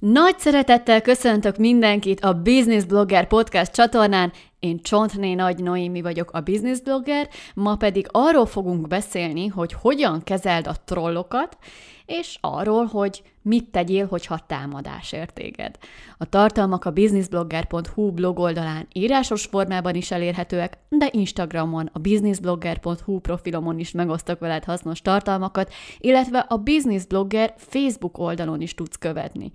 Nagy 0.00 0.38
szeretettel 0.38 1.00
köszöntök 1.02 1.56
mindenkit 1.56 2.20
a 2.20 2.42
Business 2.42 2.84
Blogger 2.84 3.26
Podcast 3.26 3.72
csatornán. 3.72 4.32
Én 4.58 4.82
Csontné 4.82 5.34
Nagy 5.34 5.62
Noémi 5.62 6.02
vagyok 6.02 6.30
a 6.32 6.40
Business 6.40 6.80
Blogger, 6.80 7.28
ma 7.54 7.76
pedig 7.76 8.06
arról 8.10 8.46
fogunk 8.46 8.86
beszélni, 8.86 9.46
hogy 9.46 9.72
hogyan 9.72 10.22
kezeld 10.22 10.66
a 10.66 10.74
trollokat, 10.84 11.58
és 12.06 12.38
arról, 12.40 12.84
hogy 12.84 13.22
mit 13.42 13.70
tegyél, 13.70 14.06
hogyha 14.06 14.44
támadás 14.46 15.12
ért 15.12 15.34
téged. 15.34 15.78
A 16.18 16.28
tartalmak 16.28 16.84
a 16.84 16.90
businessblogger.hu 16.90 18.12
blog 18.12 18.38
oldalán 18.38 18.86
írásos 18.92 19.44
formában 19.44 19.94
is 19.94 20.10
elérhetőek, 20.10 20.78
de 20.88 21.08
Instagramon, 21.12 21.90
a 21.92 21.98
businessblogger.hu 21.98 23.18
profilomon 23.18 23.78
is 23.78 23.90
megosztok 23.90 24.38
veled 24.38 24.64
hasznos 24.64 25.02
tartalmakat, 25.02 25.72
illetve 25.98 26.38
a 26.38 26.56
Business 26.56 27.04
Blogger 27.04 27.54
Facebook 27.56 28.18
oldalon 28.18 28.60
is 28.60 28.74
tudsz 28.74 28.96
követni. 28.96 29.52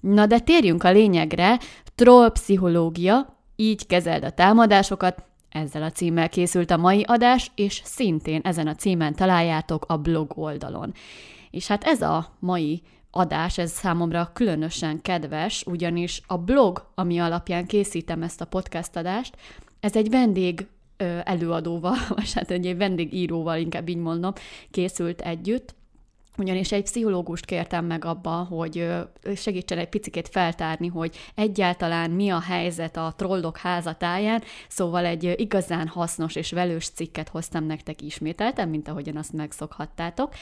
Na 0.00 0.26
de 0.26 0.38
térjünk 0.38 0.84
a 0.84 0.90
lényegre, 0.90 1.58
troll 1.94 2.32
pszichológia, 2.32 3.36
így 3.56 3.86
kezeld 3.86 4.24
a 4.24 4.30
támadásokat, 4.30 5.24
ezzel 5.50 5.82
a 5.82 5.90
címmel 5.90 6.28
készült 6.28 6.70
a 6.70 6.76
mai 6.76 7.02
adás, 7.02 7.50
és 7.54 7.80
szintén 7.84 8.40
ezen 8.44 8.66
a 8.66 8.74
címen 8.74 9.14
találjátok 9.14 9.84
a 9.88 9.96
blog 9.96 10.32
oldalon. 10.34 10.92
És 11.50 11.66
hát 11.66 11.84
ez 11.84 12.02
a 12.02 12.36
mai 12.38 12.82
adás, 13.10 13.58
ez 13.58 13.70
számomra 13.70 14.30
különösen 14.32 15.02
kedves, 15.02 15.64
ugyanis 15.66 16.22
a 16.26 16.36
blog, 16.38 16.86
ami 16.94 17.18
alapján 17.18 17.66
készítem 17.66 18.22
ezt 18.22 18.40
a 18.40 18.44
podcast 18.44 18.96
adást, 18.96 19.36
ez 19.80 19.96
egy 19.96 20.10
vendég 20.10 20.66
előadóval, 21.24 21.96
vagy 22.16 22.32
hát 22.32 22.50
egy 22.50 22.76
vendégíróval, 22.76 23.58
inkább 23.58 23.88
így 23.88 23.96
mondom, 23.96 24.32
készült 24.70 25.20
együtt, 25.20 25.74
ugyanis 26.40 26.72
egy 26.72 26.82
pszichológust 26.82 27.44
kértem 27.44 27.84
meg 27.84 28.04
abba, 28.04 28.30
hogy 28.30 28.86
segítsen 29.36 29.78
egy 29.78 29.88
picit 29.88 30.28
feltárni, 30.28 30.86
hogy 30.86 31.16
egyáltalán 31.34 32.10
mi 32.10 32.28
a 32.28 32.40
helyzet 32.40 32.96
a 32.96 33.14
trollok 33.16 33.56
házatáján, 33.56 34.42
szóval 34.68 35.04
egy 35.04 35.34
igazán 35.36 35.86
hasznos 35.86 36.34
és 36.34 36.52
velős 36.52 36.88
cikket 36.88 37.28
hoztam 37.28 37.64
nektek 37.64 38.02
ismételten, 38.02 38.68
mint 38.68 38.88
ahogyan 38.88 39.16
azt 39.16 39.32
megszokhattátok. 39.32 40.34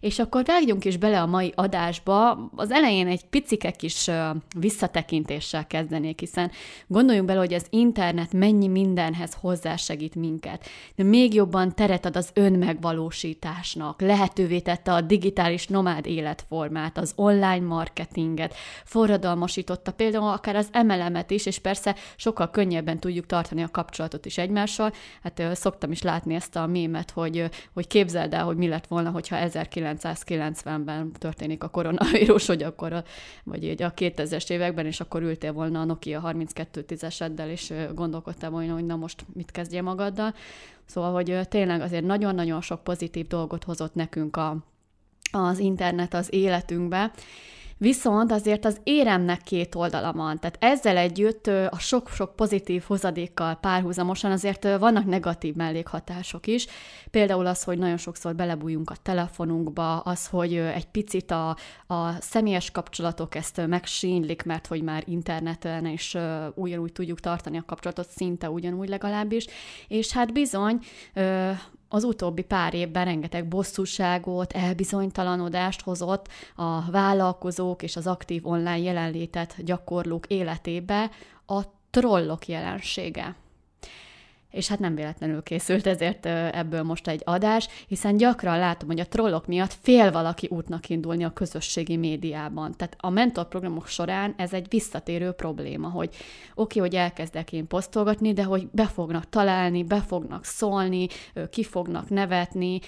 És 0.00 0.18
akkor 0.18 0.44
vágjunk 0.44 0.84
is 0.84 0.96
bele 0.96 1.20
a 1.20 1.26
mai 1.26 1.52
adásba. 1.54 2.48
Az 2.56 2.70
elején 2.70 3.06
egy 3.06 3.24
picike 3.24 3.70
kis 3.70 4.10
visszatekintéssel 4.58 5.66
kezdenék, 5.66 6.20
hiszen 6.20 6.50
gondoljunk 6.86 7.26
bele, 7.26 7.38
hogy 7.38 7.54
az 7.54 7.66
internet 7.70 8.32
mennyi 8.32 8.68
mindenhez 8.68 9.36
hozzásegít 9.40 10.14
minket. 10.14 10.64
De 10.94 11.02
még 11.02 11.34
jobban 11.34 11.74
teret 11.74 12.04
ad 12.04 12.16
az 12.16 12.30
önmegvalósításnak, 12.34 14.00
lehetővé 14.00 14.60
tette 14.60 14.92
a 14.92 15.00
digitális 15.00 15.45
digitális 15.46 15.66
nomád 15.66 16.06
életformát, 16.06 16.98
az 16.98 17.12
online 17.16 17.66
marketinget, 17.66 18.54
forradalmasította 18.84 19.92
például 19.92 20.28
akár 20.28 20.56
az 20.56 20.70
MLM-et 20.84 21.30
is, 21.30 21.46
és 21.46 21.58
persze 21.58 21.94
sokkal 22.16 22.50
könnyebben 22.50 22.98
tudjuk 22.98 23.26
tartani 23.26 23.62
a 23.62 23.68
kapcsolatot 23.70 24.26
is 24.26 24.38
egymással. 24.38 24.92
Hát 25.22 25.42
szoktam 25.52 25.90
is 25.90 26.02
látni 26.02 26.34
ezt 26.34 26.56
a 26.56 26.66
mémet, 26.66 27.10
hogy, 27.10 27.50
hogy 27.72 27.86
képzeld 27.86 28.34
el, 28.34 28.44
hogy 28.44 28.56
mi 28.56 28.68
lett 28.68 28.86
volna, 28.86 29.10
hogyha 29.10 29.36
1990-ben 29.40 31.12
történik 31.12 31.62
a 31.62 31.68
koronavírus, 31.68 32.46
hogy 32.46 32.62
akkor, 32.62 32.92
a, 32.92 33.04
vagy 33.44 33.82
a 33.82 33.94
2000-es 33.94 34.50
években, 34.50 34.86
és 34.86 35.00
akkor 35.00 35.22
ültél 35.22 35.52
volna 35.52 35.80
a 35.80 35.84
Nokia 35.84 36.22
3210-eseddel, 36.24 37.48
és 37.48 37.72
gondolkodtál 37.94 38.50
volna, 38.50 38.72
hogy 38.72 38.86
na 38.86 38.96
most 38.96 39.24
mit 39.32 39.50
kezdje 39.50 39.82
magaddal. 39.82 40.34
Szóval, 40.86 41.12
hogy 41.12 41.40
tényleg 41.48 41.80
azért 41.80 42.04
nagyon-nagyon 42.04 42.60
sok 42.60 42.84
pozitív 42.84 43.26
dolgot 43.26 43.64
hozott 43.64 43.94
nekünk 43.94 44.36
a, 44.36 44.56
az 45.32 45.58
internet 45.58 46.14
az 46.14 46.28
életünkbe, 46.30 47.12
Viszont 47.78 48.32
azért 48.32 48.64
az 48.64 48.80
éremnek 48.82 49.40
két 49.42 49.74
oldala 49.74 50.12
van, 50.12 50.38
tehát 50.38 50.56
ezzel 50.60 50.96
együtt 50.96 51.46
a 51.46 51.78
sok-sok 51.78 52.36
pozitív 52.36 52.82
hozadékkal 52.86 53.54
párhuzamosan 53.54 54.30
azért 54.30 54.78
vannak 54.78 55.04
negatív 55.04 55.54
mellékhatások 55.54 56.46
is. 56.46 56.66
Például 57.10 57.46
az, 57.46 57.62
hogy 57.62 57.78
nagyon 57.78 57.96
sokszor 57.96 58.34
belebújunk 58.34 58.90
a 58.90 58.96
telefonunkba, 59.02 59.98
az, 59.98 60.26
hogy 60.26 60.54
egy 60.54 60.86
picit 60.86 61.30
a, 61.30 61.56
a 61.86 62.12
személyes 62.20 62.70
kapcsolatok 62.70 63.34
ezt 63.34 63.66
megsínlik, 63.66 64.42
mert 64.42 64.66
hogy 64.66 64.82
már 64.82 65.02
interneten 65.06 65.86
is 65.86 66.16
ugyanúgy 66.54 66.92
tudjuk 66.92 67.20
tartani 67.20 67.58
a 67.58 67.64
kapcsolatot, 67.66 68.08
szinte 68.10 68.50
ugyanúgy 68.50 68.88
legalábbis. 68.88 69.46
És 69.88 70.12
hát 70.12 70.32
bizony 70.32 70.78
az 71.88 72.04
utóbbi 72.04 72.42
pár 72.42 72.74
évben 72.74 73.04
rengeteg 73.04 73.48
bosszúságot, 73.48 74.52
elbizonytalanodást 74.52 75.82
hozott 75.82 76.28
a 76.56 76.90
vállalkozók 76.90 77.82
és 77.82 77.96
az 77.96 78.06
aktív 78.06 78.46
online 78.46 78.78
jelenlétet 78.78 79.64
gyakorlók 79.64 80.26
életébe 80.26 81.10
a 81.46 81.62
trollok 81.90 82.48
jelensége 82.48 83.34
és 84.56 84.68
hát 84.68 84.78
nem 84.78 84.94
véletlenül 84.94 85.42
készült 85.42 85.86
ezért 85.86 86.26
ebből 86.26 86.82
most 86.82 87.08
egy 87.08 87.22
adás, 87.24 87.68
hiszen 87.86 88.16
gyakran 88.16 88.58
látom, 88.58 88.88
hogy 88.88 89.00
a 89.00 89.06
trollok 89.06 89.46
miatt 89.46 89.76
fél 89.82 90.12
valaki 90.12 90.48
útnak 90.50 90.88
indulni 90.88 91.24
a 91.24 91.32
közösségi 91.32 91.96
médiában. 91.96 92.74
Tehát 92.76 92.96
a 93.00 93.10
mentorprogramok 93.10 93.86
során 93.86 94.34
ez 94.36 94.52
egy 94.52 94.66
visszatérő 94.68 95.30
probléma, 95.30 95.88
hogy 95.88 96.08
oké, 96.08 96.20
okay, 96.54 96.80
hogy 96.80 96.94
elkezdek 96.94 97.52
én 97.52 97.66
posztolgatni, 97.66 98.32
de 98.32 98.44
hogy 98.44 98.68
be 98.72 98.86
fognak 98.86 99.28
találni, 99.28 99.84
be 99.84 100.00
fognak 100.00 100.44
szólni, 100.44 101.06
ki 101.50 101.62
fognak 101.62 102.08
nevetni, 102.08 102.80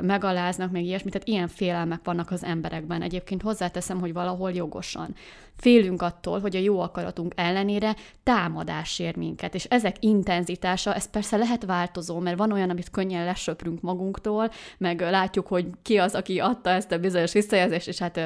megaláznak, 0.00 0.70
meg 0.70 0.84
ilyesmit, 0.84 1.12
tehát 1.12 1.28
ilyen 1.28 1.48
félelmek 1.48 2.00
vannak 2.04 2.30
az 2.30 2.44
emberekben. 2.44 3.02
Egyébként 3.02 3.42
hozzáteszem, 3.42 4.00
hogy 4.00 4.12
valahol 4.12 4.52
jogosan. 4.52 5.14
Félünk 5.58 6.02
attól, 6.02 6.40
hogy 6.40 6.56
a 6.56 6.60
jó 6.60 6.80
akaratunk 6.80 7.32
ellenére 7.36 7.96
támadás 8.22 8.98
ér 8.98 9.16
minket, 9.16 9.54
és 9.54 9.64
ezek 9.64 9.96
intenzitása, 10.00 10.94
ez 10.94 11.10
persze 11.10 11.36
lehet 11.36 11.64
változó, 11.64 12.18
mert 12.18 12.38
van 12.38 12.52
olyan, 12.52 12.70
amit 12.70 12.90
könnyen 12.90 13.24
lesöprünk 13.24 13.80
magunktól, 13.80 14.50
meg 14.78 15.00
látjuk, 15.00 15.46
hogy 15.46 15.66
ki 15.82 15.96
az, 15.96 16.14
aki 16.14 16.38
adta 16.38 16.70
ezt 16.70 16.92
a 16.92 16.98
bizonyos 16.98 17.32
visszajelzést, 17.32 17.88
és 17.88 17.98
hát 17.98 18.20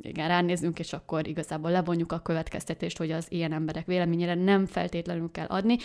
igen, 0.00 0.28
ránézünk, 0.28 0.78
és 0.78 0.92
akkor 0.92 1.28
igazából 1.28 1.70
levonjuk 1.70 2.12
a 2.12 2.18
következtetést, 2.18 2.98
hogy 2.98 3.10
az 3.10 3.26
ilyen 3.28 3.52
emberek 3.52 3.86
véleményére 3.86 4.34
nem 4.34 4.66
feltétlenül 4.66 5.30
kell 5.30 5.46
adni. 5.46 5.76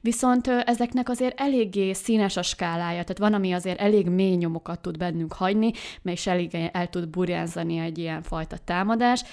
Viszont 0.00 0.46
ezeknek 0.48 1.08
azért 1.08 1.40
eléggé 1.40 1.92
színes 1.92 2.36
a 2.36 2.42
skálája, 2.42 3.02
tehát 3.02 3.18
van, 3.18 3.34
ami 3.34 3.52
azért 3.52 3.80
elég 3.80 4.08
mély 4.08 4.34
nyomokat 4.34 4.80
tud 4.80 4.96
bennünk 4.96 5.32
hagyni, 5.32 5.70
és 6.02 6.26
elég 6.26 6.70
el 6.72 6.88
tud 6.88 7.08
burjánzani 7.08 7.78
egy 7.78 7.98
ilyen 7.98 8.22
fajta 8.22 8.56
támadás. 8.64 9.24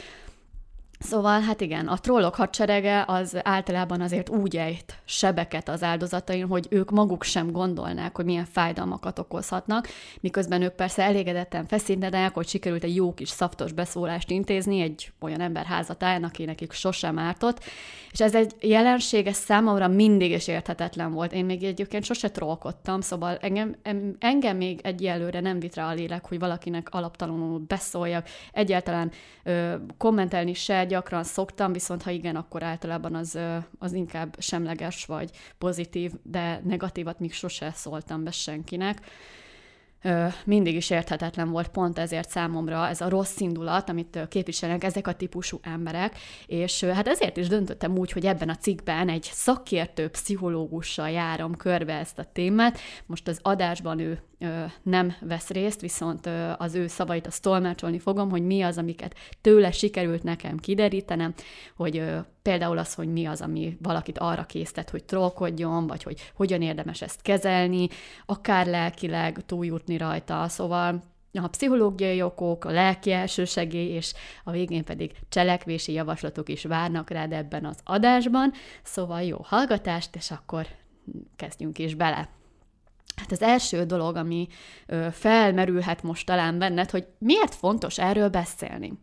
Szóval, 1.00 1.42
hát 1.42 1.62
igen, 1.62 1.88
a 1.88 1.98
trollok 1.98 2.36
hadserege 2.36 3.04
az 3.08 3.38
általában 3.44 4.02
azért 4.02 4.30
úgy 4.30 4.58
ejt 4.58 5.00
sebeket 5.06 5.70
az 5.70 5.84
áldozatain, 5.84 6.48
hogy 6.48 6.68
ők 6.70 6.92
maguk 6.92 7.24
sem 7.24 7.52
gondolnák, 7.52 8.16
hogy 8.16 8.26
milyen 8.26 8.46
fájdalmakat 8.46 9.20
okozhatnak, 9.20 9.88
miközben 10.20 10.62
ők 10.62 10.74
persze 10.74 11.04
elégedetten 11.04 11.66
feszítenek, 11.66 12.34
hogy 12.34 12.48
sikerült 12.48 12.84
egy 12.84 12.96
jó 12.96 13.14
kis 13.14 13.30
szaftos 13.30 13.72
beszólást 13.72 14.30
intézni 14.30 14.82
egy 14.82 15.12
olyan 15.20 15.42
ember 15.42 15.66
házatáján, 15.66 16.24
aki 16.24 16.46
nekik 16.46 16.72
sosem 16.72 17.20
ártott, 17.20 17.64
és 18.12 18.22
ez 18.22 18.36
egy 18.36 18.56
jelenség, 18.60 19.28
ez 19.28 19.36
számomra 19.36 19.88
mindig 19.88 20.32
is 20.32 20.48
érthetetlen 20.48 21.12
volt. 21.12 21.34
Én 21.34 21.46
még 21.46 21.64
egyébként 21.64 22.04
sose 22.04 22.32
trollkodtam, 22.32 23.02
szóval 23.02 23.38
engem, 23.42 23.76
engem 24.20 24.58
még 24.58 24.80
egyelőre 24.84 25.40
nem 25.40 25.60
vit 25.60 25.76
rá 25.76 25.90
a 25.90 25.94
lélek, 25.94 26.28
hogy 26.28 26.40
valakinek 26.40 26.88
alaptalanul 26.92 27.60
beszóljak, 27.68 28.28
egyáltalán 28.52 29.12
ö, 29.44 29.74
kommentelni 29.98 30.54
se 30.54 30.85
gyakran 30.88 31.24
szoktam, 31.24 31.72
viszont 31.74 32.04
ha 32.04 32.10
igen, 32.10 32.36
akkor 32.36 32.64
általában 32.64 33.16
az, 33.16 33.40
az 33.80 33.94
inkább 33.94 34.36
semleges 34.40 35.06
vagy 35.06 35.30
pozitív, 35.58 36.12
de 36.24 36.62
negatívat 36.64 37.20
még 37.20 37.34
sose 37.34 37.72
szóltam 37.76 38.24
be 38.24 38.32
senkinek 38.32 39.02
mindig 40.46 40.76
is 40.76 40.90
érthetetlen 40.90 41.50
volt 41.50 41.68
pont 41.68 42.00
ezért 42.00 42.30
számomra 42.30 42.88
ez 42.88 43.02
a 43.02 43.10
rossz 43.10 43.40
indulat, 43.40 43.90
amit 43.90 44.20
képviselnek 44.30 44.84
ezek 44.84 45.08
a 45.08 45.14
típusú 45.14 45.60
emberek, 45.62 46.18
és 46.46 46.84
hát 46.84 47.08
ezért 47.08 47.38
is 47.38 47.48
döntöttem 47.48 47.98
úgy, 47.98 48.12
hogy 48.12 48.26
ebben 48.26 48.50
a 48.50 48.56
cikkben 48.56 49.10
egy 49.10 49.30
szakértő 49.32 50.08
pszichológussal 50.08 51.10
járom 51.10 51.56
körbe 51.56 51.94
ezt 51.94 52.20
a 52.20 52.26
témát. 52.34 52.80
Most 53.06 53.28
az 53.28 53.40
adásban 53.42 54.00
ő 54.00 54.20
nem 54.82 55.16
vesz 55.22 55.50
részt, 55.50 55.82
viszont 55.82 56.30
az 56.58 56.76
ő 56.76 56.88
szavait 56.88 57.28
azt 57.28 57.42
tolmácsolni 57.42 58.00
fogom, 58.00 58.30
hogy 58.30 58.46
mi 58.46 58.62
az, 58.62 58.78
amiket 58.78 59.16
tőle 59.42 59.72
sikerült 59.72 60.24
nekem 60.24 60.58
kiderítenem, 60.58 61.34
hogy 61.76 62.04
például 62.42 62.78
az, 62.78 62.94
hogy 62.94 63.08
mi 63.08 63.26
az, 63.26 63.42
ami 63.42 63.78
valakit 63.82 64.20
arra 64.20 64.46
késztet, 64.46 64.90
hogy 64.90 65.04
trollkodjon, 65.04 65.88
vagy 65.88 66.04
hogy 66.04 66.32
hogyan 66.36 66.62
érdemes 66.62 67.02
ezt 67.02 67.22
kezelni, 67.22 67.88
akár 68.26 68.68
lelkileg 68.68 69.46
túljutni 69.46 69.98
rajta, 69.98 70.48
szóval 70.48 71.04
a 71.42 71.48
pszichológiai 71.48 72.22
okok, 72.22 72.66
a 72.66 72.72
lelki 72.72 73.12
elsősegély, 73.12 73.90
és 73.90 74.14
a 74.44 74.52
végén 74.52 74.84
pedig 74.84 75.12
cselekvési 75.30 75.94
javaslatok 75.94 76.50
is 76.50 76.64
várnak 76.64 77.10
rád 77.10 77.32
ebben 77.32 77.66
az 77.66 77.78
adásban. 77.84 78.52
Szóval 78.84 79.22
jó 79.24 79.38
hallgatást, 79.44 80.16
és 80.16 80.32
akkor 80.32 80.68
kezdjünk 81.36 81.80
is 81.80 81.96
bele. 81.96 82.30
Hát 83.16 83.32
az 83.32 83.42
első 83.42 83.84
dolog, 83.84 84.16
ami 84.16 84.48
felmerülhet 85.12 86.04
most 86.04 86.26
talán 86.26 86.60
benned, 86.60 86.90
hogy 86.90 87.08
miért 87.18 87.56
fontos 87.56 87.98
erről 87.98 88.30
beszélni. 88.30 88.94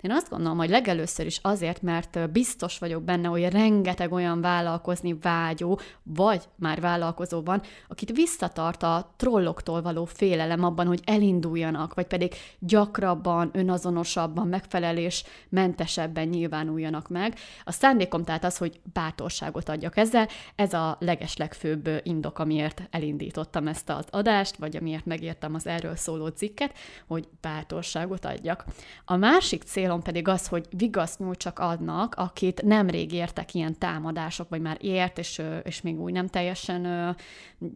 Én 0.00 0.10
azt 0.10 0.30
gondolom, 0.30 0.58
hogy 0.58 0.68
legelőször 0.68 1.26
is 1.26 1.38
azért, 1.42 1.82
mert 1.82 2.30
biztos 2.30 2.78
vagyok 2.78 3.02
benne, 3.02 3.28
hogy 3.28 3.48
rengeteg 3.48 4.12
olyan 4.12 4.40
vállalkozni 4.40 5.18
vágyó, 5.20 5.80
vagy 6.02 6.42
már 6.56 6.80
vállalkozó 6.80 7.42
van, 7.42 7.62
akit 7.88 8.16
visszatart 8.16 8.82
a 8.82 9.14
trolloktól 9.16 9.82
való 9.82 10.04
félelem 10.04 10.64
abban, 10.64 10.86
hogy 10.86 11.00
elinduljanak, 11.04 11.94
vagy 11.94 12.06
pedig 12.06 12.34
gyakrabban, 12.58 13.50
önazonosabban, 13.52 14.48
megfelelés 14.48 15.24
mentesebben 15.48 16.28
nyilvánuljanak 16.28 17.08
meg. 17.08 17.34
A 17.64 17.72
szándékom 17.72 18.24
tehát 18.24 18.44
az, 18.44 18.56
hogy 18.56 18.80
bátorságot 18.92 19.68
adjak 19.68 19.96
ezzel. 19.96 20.28
Ez 20.54 20.72
a 20.72 20.96
legeslegfőbb 21.00 21.88
indok, 22.02 22.38
amiért 22.38 22.82
elindítottam 22.90 23.66
ezt 23.66 23.90
az 23.90 24.04
adást, 24.10 24.56
vagy 24.56 24.76
amiért 24.76 25.06
megértem 25.06 25.54
az 25.54 25.66
erről 25.66 25.96
szóló 25.96 26.26
cikket, 26.26 26.74
hogy 27.06 27.28
bátorságot 27.40 28.24
adjak. 28.24 28.64
A 29.04 29.16
másik 29.16 29.62
célom 29.90 30.04
pedig 30.04 30.28
az, 30.28 30.46
hogy 30.46 30.66
vigaszt 30.76 31.18
nyújtsak 31.18 31.58
adnak, 31.58 32.14
akit 32.14 32.62
nemrég 32.62 33.12
értek 33.12 33.54
ilyen 33.54 33.78
támadások, 33.78 34.48
vagy 34.48 34.60
már 34.60 34.76
ért, 34.80 35.18
és, 35.18 35.42
és 35.62 35.80
még 35.80 36.00
úgy 36.00 36.12
nem 36.12 36.26
teljesen 36.26 37.16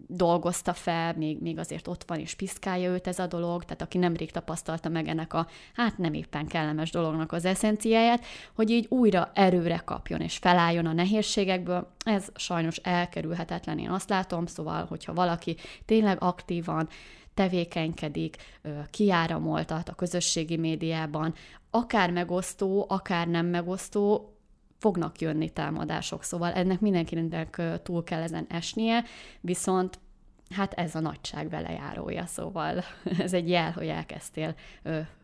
dolgozta 0.06 0.72
fel, 0.72 1.14
még, 1.16 1.40
még 1.40 1.58
azért 1.58 1.88
ott 1.88 2.04
van, 2.06 2.18
és 2.18 2.34
piszkálja 2.34 2.90
őt 2.90 3.06
ez 3.06 3.18
a 3.18 3.26
dolog, 3.26 3.64
tehát 3.64 3.82
aki 3.82 3.98
nemrég 3.98 4.30
tapasztalta 4.30 4.88
meg 4.88 5.08
ennek 5.08 5.32
a, 5.32 5.46
hát 5.74 5.98
nem 5.98 6.12
éppen 6.12 6.46
kellemes 6.46 6.90
dolognak 6.90 7.32
az 7.32 7.44
eszenciáját, 7.44 8.24
hogy 8.54 8.70
így 8.70 8.86
újra 8.88 9.30
erőre 9.34 9.82
kapjon, 9.84 10.20
és 10.20 10.36
felálljon 10.36 10.86
a 10.86 10.92
nehézségekből, 10.92 11.94
ez 12.04 12.26
sajnos 12.34 12.76
elkerülhetetlen, 12.76 13.78
én 13.78 13.90
azt 13.90 14.08
látom, 14.08 14.46
szóval, 14.46 14.84
hogyha 14.84 15.14
valaki 15.14 15.56
tényleg 15.84 16.16
aktívan 16.20 16.88
tevékenykedik, 17.34 18.36
kiáramoltat 18.90 19.88
a 19.88 19.94
közösségi 19.94 20.56
médiában, 20.56 21.34
akár 21.70 22.10
megosztó, 22.10 22.86
akár 22.88 23.28
nem 23.28 23.46
megosztó, 23.46 24.28
fognak 24.78 25.20
jönni 25.20 25.50
támadások, 25.50 26.24
szóval 26.24 26.52
ennek 26.52 26.80
mindenkinek 26.80 27.62
túl 27.82 28.04
kell 28.04 28.22
ezen 28.22 28.46
esnie, 28.48 29.04
viszont 29.40 29.98
hát 30.50 30.72
ez 30.72 30.94
a 30.94 31.00
nagyság 31.00 31.48
velejárója, 31.48 32.26
szóval 32.26 32.84
ez 33.18 33.32
egy 33.32 33.48
jel, 33.48 33.70
hogy 33.70 33.88
elkezdtél 33.88 34.54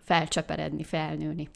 felcseperedni, 0.05 0.83
felnőni. 0.83 1.49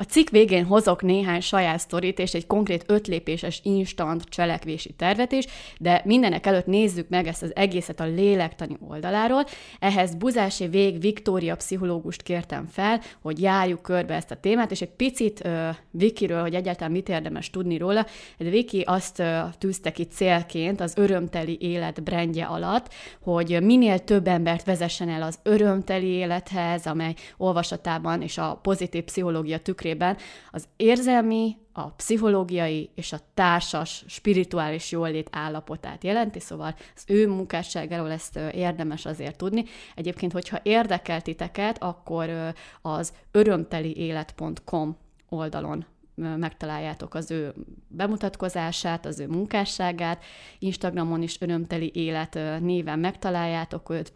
A 0.00 0.04
cikk 0.04 0.28
végén 0.28 0.64
hozok 0.64 1.02
néhány 1.02 1.40
saját 1.40 1.78
sztorit 1.78 2.18
és 2.18 2.34
egy 2.34 2.46
konkrét 2.46 2.84
ötlépéses 2.86 3.60
instant 3.62 4.24
cselekvési 4.24 4.92
tervet 4.92 5.32
is, 5.32 5.44
de 5.78 6.02
mindenek 6.04 6.46
előtt 6.46 6.66
nézzük 6.66 7.08
meg 7.08 7.26
ezt 7.26 7.42
az 7.42 7.56
egészet 7.56 8.00
a 8.00 8.04
lélektani 8.04 8.76
oldaláról. 8.88 9.44
Ehhez 9.78 10.14
Buzási 10.14 10.66
Vég 10.66 11.00
Viktória 11.00 11.56
pszichológust 11.56 12.22
kértem 12.22 12.66
fel, 12.66 13.00
hogy 13.22 13.40
járjuk 13.40 13.82
körbe 13.82 14.14
ezt 14.14 14.30
a 14.30 14.36
témát, 14.36 14.70
és 14.70 14.80
egy 14.80 14.90
picit 14.90 15.42
uh, 15.44 15.68
Vikiről, 15.90 16.40
hogy 16.40 16.54
egyáltalán 16.54 16.92
mit 16.92 17.08
érdemes 17.08 17.50
tudni 17.50 17.76
róla. 17.76 18.06
De 18.36 18.50
Viki 18.50 18.80
azt 18.80 19.18
uh, 19.18 19.26
tűzte 19.58 19.92
ki 19.92 20.04
célként 20.04 20.80
az 20.80 20.92
örömteli 20.96 21.58
élet 21.60 22.02
brendje 22.02 22.44
alatt, 22.44 22.94
hogy 23.22 23.62
minél 23.62 23.98
több 23.98 24.26
embert 24.26 24.64
vezessen 24.64 25.08
el 25.08 25.22
az 25.22 25.38
örömteli 25.42 26.08
élethez, 26.08 26.86
amely 26.86 27.14
olvasatában 27.36 28.22
és 28.22 28.38
a 28.38 28.58
pozitív 28.62 29.02
pszichológia 29.02 29.57
tükrében 29.58 29.96
tükrében 29.98 30.16
az 30.50 30.68
érzelmi, 30.76 31.56
a 31.72 31.90
pszichológiai 31.90 32.90
és 32.94 33.12
a 33.12 33.18
társas, 33.34 34.04
spirituális 34.06 34.90
jólét 34.90 35.28
állapotát 35.32 36.04
jelenti, 36.04 36.40
szóval 36.40 36.74
az 36.94 37.04
ő 37.06 37.28
munkásságáról 37.28 38.10
ezt 38.10 38.36
érdemes 38.36 39.06
azért 39.06 39.36
tudni. 39.36 39.64
Egyébként, 39.94 40.32
hogyha 40.32 40.60
érdekel 40.62 41.22
titeket, 41.22 41.82
akkor 41.82 42.54
az 42.82 43.12
örömteliélet.com 43.30 44.96
oldalon 45.28 45.86
megtaláljátok 46.14 47.14
az 47.14 47.30
ő 47.30 47.54
bemutatkozását, 47.88 49.06
az 49.06 49.20
ő 49.20 49.26
munkásságát, 49.26 50.24
Instagramon 50.58 51.22
is 51.22 51.40
örömteli 51.40 51.90
élet 51.94 52.38
néven 52.60 52.98
megtaláljátok 52.98 53.90
őt, 53.90 54.12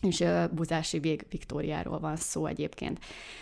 és 0.00 0.24
Buzási 0.52 0.98
Vég 0.98 1.26
Viktóriáról 1.30 1.98
van 1.98 2.16
szó 2.16 2.46
egyébként. 2.46 2.98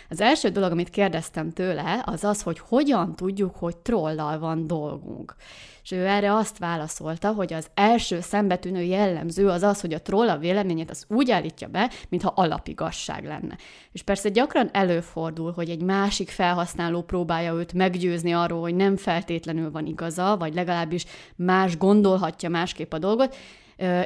Az 0.09 0.21
első 0.21 0.49
dolog, 0.49 0.71
amit 0.71 0.89
kérdeztem 0.89 1.51
tőle, 1.51 2.03
az 2.05 2.23
az, 2.23 2.41
hogy 2.41 2.59
hogyan 2.59 3.15
tudjuk, 3.15 3.55
hogy 3.55 3.77
trollal 3.77 4.39
van 4.39 4.67
dolgunk. 4.67 5.35
És 5.83 5.91
ő 5.91 6.07
erre 6.07 6.33
azt 6.33 6.57
válaszolta, 6.57 7.31
hogy 7.31 7.53
az 7.53 7.67
első 7.73 8.21
szembetűnő 8.21 8.81
jellemző 8.81 9.47
az 9.47 9.63
az, 9.63 9.81
hogy 9.81 9.93
a 9.93 10.01
troll 10.01 10.29
a 10.29 10.37
véleményét 10.37 10.89
az 10.89 11.05
úgy 11.07 11.31
állítja 11.31 11.67
be, 11.67 11.91
mintha 12.09 12.33
alapigasság 12.35 13.25
lenne. 13.25 13.57
És 13.91 14.01
persze 14.01 14.29
gyakran 14.29 14.69
előfordul, 14.73 15.51
hogy 15.51 15.69
egy 15.69 15.81
másik 15.81 16.29
felhasználó 16.29 17.01
próbálja 17.01 17.53
őt 17.53 17.73
meggyőzni 17.73 18.33
arról, 18.33 18.61
hogy 18.61 18.75
nem 18.75 18.97
feltétlenül 18.97 19.71
van 19.71 19.85
igaza, 19.85 20.37
vagy 20.39 20.53
legalábbis 20.53 21.05
más 21.35 21.77
gondolhatja 21.77 22.49
másképp 22.49 22.93
a 22.93 22.97
dolgot, 22.97 23.35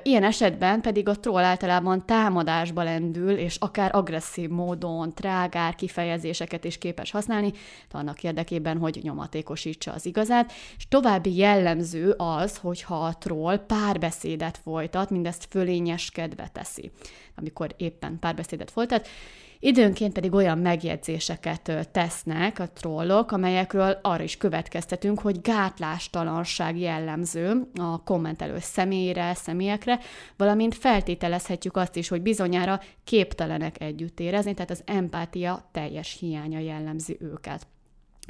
Ilyen 0.04 0.24
esetben 0.24 0.81
pedig 0.81 1.08
a 1.08 1.20
troll 1.20 1.44
általában 1.44 2.06
támadásba 2.06 2.84
lendül, 2.84 3.38
és 3.38 3.56
akár 3.60 3.96
agresszív 3.96 4.50
módon 4.50 5.14
trágár 5.14 5.75
kifejezéseket 5.75 6.64
is 6.64 6.78
képes 6.78 7.12
használni, 7.12 7.52
annak 7.92 8.24
érdekében, 8.24 8.78
hogy 8.78 9.00
nyomatékosítsa 9.02 9.92
az 9.92 10.06
igazát. 10.06 10.52
És 10.78 10.88
további 10.88 11.36
jellemző 11.36 12.14
az, 12.18 12.58
hogyha 12.58 13.06
a 13.06 13.18
troll 13.18 13.66
párbeszédet 13.66 14.60
folytat, 14.64 15.10
mindezt 15.10 15.48
fölényeskedve 15.50 16.50
teszi, 16.54 16.92
amikor 17.36 17.74
éppen 17.78 18.20
párbeszédet 18.20 18.72
folytat, 18.72 19.08
Időnként 19.65 20.13
pedig 20.13 20.33
olyan 20.33 20.57
megjegyzéseket 20.57 21.88
tesznek 21.92 22.60
a 22.60 22.69
trollok, 22.69 23.31
amelyekről 23.31 24.00
arra 24.01 24.24
is 24.24 24.38
következtetünk, 24.38 25.19
hogy 25.19 25.42
gátlástalanság 25.42 26.77
jellemző 26.77 27.69
a 27.75 28.04
kommentelő 28.04 28.57
személyre, 28.60 29.33
személyekre, 29.33 30.00
valamint 30.38 30.75
feltételezhetjük 30.75 31.77
azt 31.77 31.95
is, 31.95 32.07
hogy 32.07 32.21
bizonyára 32.21 32.80
képtelenek 33.04 33.81
együtt 33.81 34.19
érezni, 34.19 34.54
tehát 34.54 34.71
az 34.71 34.81
empátia 34.86 35.69
teljes 35.71 36.18
hiánya 36.19 36.60
jellemzi 36.60 37.18
őket. 37.19 37.68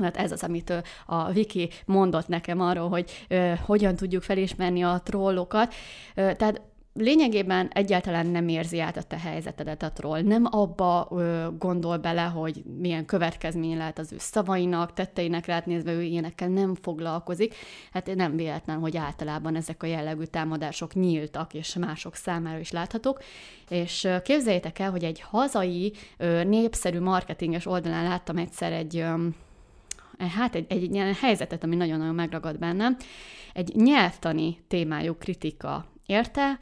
Hát 0.01 0.17
ez 0.17 0.31
az, 0.31 0.43
amit 0.43 0.83
a 1.05 1.31
Viki 1.31 1.69
mondott 1.85 2.27
nekem 2.27 2.61
arról, 2.61 2.89
hogy 2.89 3.25
ö, 3.27 3.53
hogyan 3.65 3.95
tudjuk 3.95 4.23
felismerni 4.23 4.83
a 4.83 5.01
trollokat. 5.03 5.73
Ö, 6.15 6.33
tehát 6.35 6.61
lényegében 6.93 7.67
egyáltalán 7.67 8.27
nem 8.27 8.47
érzi 8.47 8.79
át 8.79 8.97
a 8.97 9.01
te 9.03 9.19
helyzetedet 9.19 9.83
a 9.83 9.91
troll. 9.91 10.21
Nem 10.21 10.45
abba 10.51 11.07
ö, 11.11 11.47
gondol 11.57 11.97
bele, 11.97 12.21
hogy 12.21 12.63
milyen 12.79 13.05
következmény 13.05 13.77
lehet 13.77 13.99
az 13.99 14.13
ő 14.13 14.15
szavainak, 14.19 14.93
tetteinek 14.93 15.45
rá 15.45 15.61
nézve, 15.65 15.91
ő 15.91 16.01
ilyenekkel 16.01 16.47
nem 16.47 16.75
foglalkozik. 16.75 17.55
Hát 17.91 18.15
nem 18.15 18.35
véletlen, 18.35 18.79
hogy 18.79 18.97
általában 18.97 19.55
ezek 19.55 19.83
a 19.83 19.85
jellegű 19.85 20.23
támadások 20.23 20.93
nyíltak, 20.93 21.53
és 21.53 21.75
mások 21.75 22.15
számára 22.15 22.59
is 22.59 22.71
láthatók. 22.71 23.23
És 23.69 24.07
képzeljétek 24.23 24.79
el, 24.79 24.91
hogy 24.91 25.03
egy 25.03 25.21
hazai 25.21 25.93
ö, 26.17 26.43
népszerű 26.43 26.99
marketinges 26.99 27.65
oldalán 27.65 28.03
láttam 28.03 28.37
egyszer 28.37 28.71
egy 28.71 28.97
ö, 28.97 29.27
hát 30.17 30.55
egy, 30.55 30.65
egy, 30.67 30.83
egy 30.83 30.93
ilyen 30.93 31.13
helyzetet, 31.13 31.63
ami 31.63 31.75
nagyon-nagyon 31.75 32.15
megragad 32.15 32.59
bennem. 32.59 32.97
Egy 33.53 33.75
nyelvtani 33.75 34.57
témájú 34.67 35.13
kritika 35.13 35.85
érte, 36.05 36.57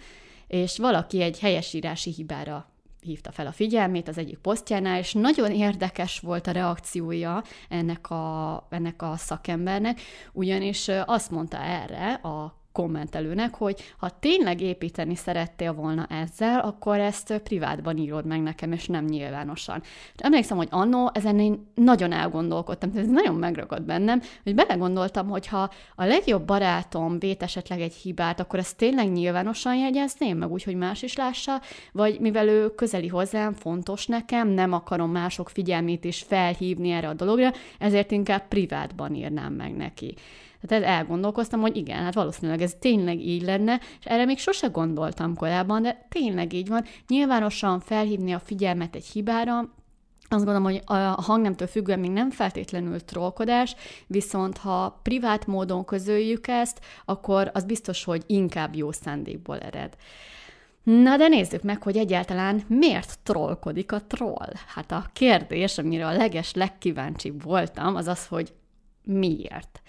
és 0.51 0.77
valaki 0.77 1.21
egy 1.21 1.39
helyesírási 1.39 2.11
hibára 2.11 2.65
hívta 3.01 3.31
fel 3.31 3.47
a 3.47 3.51
figyelmét 3.51 4.07
az 4.07 4.17
egyik 4.17 4.37
posztjánál, 4.37 4.99
és 4.99 5.13
nagyon 5.13 5.51
érdekes 5.51 6.19
volt 6.19 6.47
a 6.47 6.51
reakciója 6.51 7.43
ennek 7.69 8.09
a, 8.09 8.67
ennek 8.69 9.01
a 9.01 9.13
szakembernek, 9.17 10.01
ugyanis 10.31 10.87
azt 11.05 11.31
mondta 11.31 11.57
erre 11.57 12.13
a 12.13 12.60
kommentelőnek, 12.71 13.55
hogy 13.55 13.93
ha 13.97 14.09
tényleg 14.19 14.61
építeni 14.61 15.15
szerettél 15.15 15.73
volna 15.73 16.05
ezzel, 16.05 16.59
akkor 16.59 16.99
ezt 16.99 17.37
privátban 17.37 17.97
írod 17.97 18.25
meg 18.25 18.41
nekem, 18.41 18.71
és 18.71 18.87
nem 18.87 19.05
nyilvánosan. 19.05 19.81
És 19.83 20.19
emlékszem, 20.19 20.57
hogy 20.57 20.67
annó 20.71 21.09
ezen 21.13 21.39
én 21.39 21.71
nagyon 21.75 22.11
elgondolkodtam, 22.11 22.91
ez 22.95 23.07
nagyon 23.07 23.35
megragad 23.35 23.81
bennem, 23.81 24.21
hogy 24.43 24.55
belegondoltam, 24.55 25.29
hogy 25.29 25.47
ha 25.47 25.69
a 25.95 26.05
legjobb 26.05 26.45
barátom 26.45 27.19
vét 27.19 27.43
esetleg 27.43 27.81
egy 27.81 27.93
hibát, 27.93 28.39
akkor 28.39 28.59
ezt 28.59 28.77
tényleg 28.77 29.11
nyilvánosan 29.11 29.75
jegyezném, 29.75 30.37
meg 30.37 30.51
úgy, 30.51 30.63
hogy 30.63 30.75
más 30.75 31.01
is 31.01 31.15
lássa, 31.15 31.61
vagy 31.91 32.19
mivel 32.19 32.47
ő 32.47 32.69
közeli 32.75 33.07
hozzám, 33.07 33.53
fontos 33.53 34.07
nekem, 34.07 34.47
nem 34.47 34.73
akarom 34.73 35.11
mások 35.11 35.49
figyelmét 35.49 36.03
is 36.03 36.21
felhívni 36.21 36.91
erre 36.91 37.07
a 37.07 37.13
dologra, 37.13 37.51
ezért 37.79 38.11
inkább 38.11 38.47
privátban 38.47 39.15
írnám 39.15 39.53
meg 39.53 39.75
neki. 39.75 40.15
Tehát 40.67 40.83
elgondolkoztam, 40.83 41.61
hogy 41.61 41.75
igen, 41.77 42.03
hát 42.03 42.13
valószínűleg 42.13 42.61
ez 42.61 42.75
tényleg 42.79 43.19
így 43.19 43.41
lenne, 43.41 43.79
és 43.99 44.05
erre 44.05 44.25
még 44.25 44.37
sose 44.37 44.67
gondoltam 44.67 45.35
korábban, 45.35 45.81
de 45.81 46.05
tényleg 46.09 46.53
így 46.53 46.67
van. 46.67 46.85
Nyilvánosan 47.07 47.79
felhívni 47.79 48.31
a 48.31 48.39
figyelmet 48.39 48.95
egy 48.95 49.05
hibára, 49.05 49.69
azt 50.33 50.45
gondolom, 50.45 50.63
hogy 50.63 50.81
a 50.85 51.21
hangnemtől 51.21 51.67
függően 51.67 51.99
még 51.99 52.11
nem 52.11 52.31
feltétlenül 52.31 52.99
trollkodás, 52.99 53.75
viszont 54.07 54.57
ha 54.57 54.99
privát 55.03 55.47
módon 55.47 55.85
közöljük 55.85 56.47
ezt, 56.47 56.79
akkor 57.05 57.51
az 57.53 57.63
biztos, 57.63 58.03
hogy 58.03 58.23
inkább 58.27 58.75
jó 58.75 58.91
szándékból 58.91 59.59
ered. 59.59 59.95
Na 60.83 61.17
de 61.17 61.27
nézzük 61.27 61.61
meg, 61.61 61.83
hogy 61.83 61.97
egyáltalán 61.97 62.63
miért 62.67 63.19
trollkodik 63.23 63.91
a 63.91 64.01
troll. 64.07 64.53
Hát 64.67 64.91
a 64.91 65.05
kérdés, 65.13 65.77
amire 65.77 66.07
a 66.07 66.15
leges 66.15 66.53
legkíváncsibb 66.53 67.43
voltam, 67.43 67.95
az 67.95 68.07
az, 68.07 68.27
hogy 68.27 68.53
miért. 69.03 69.81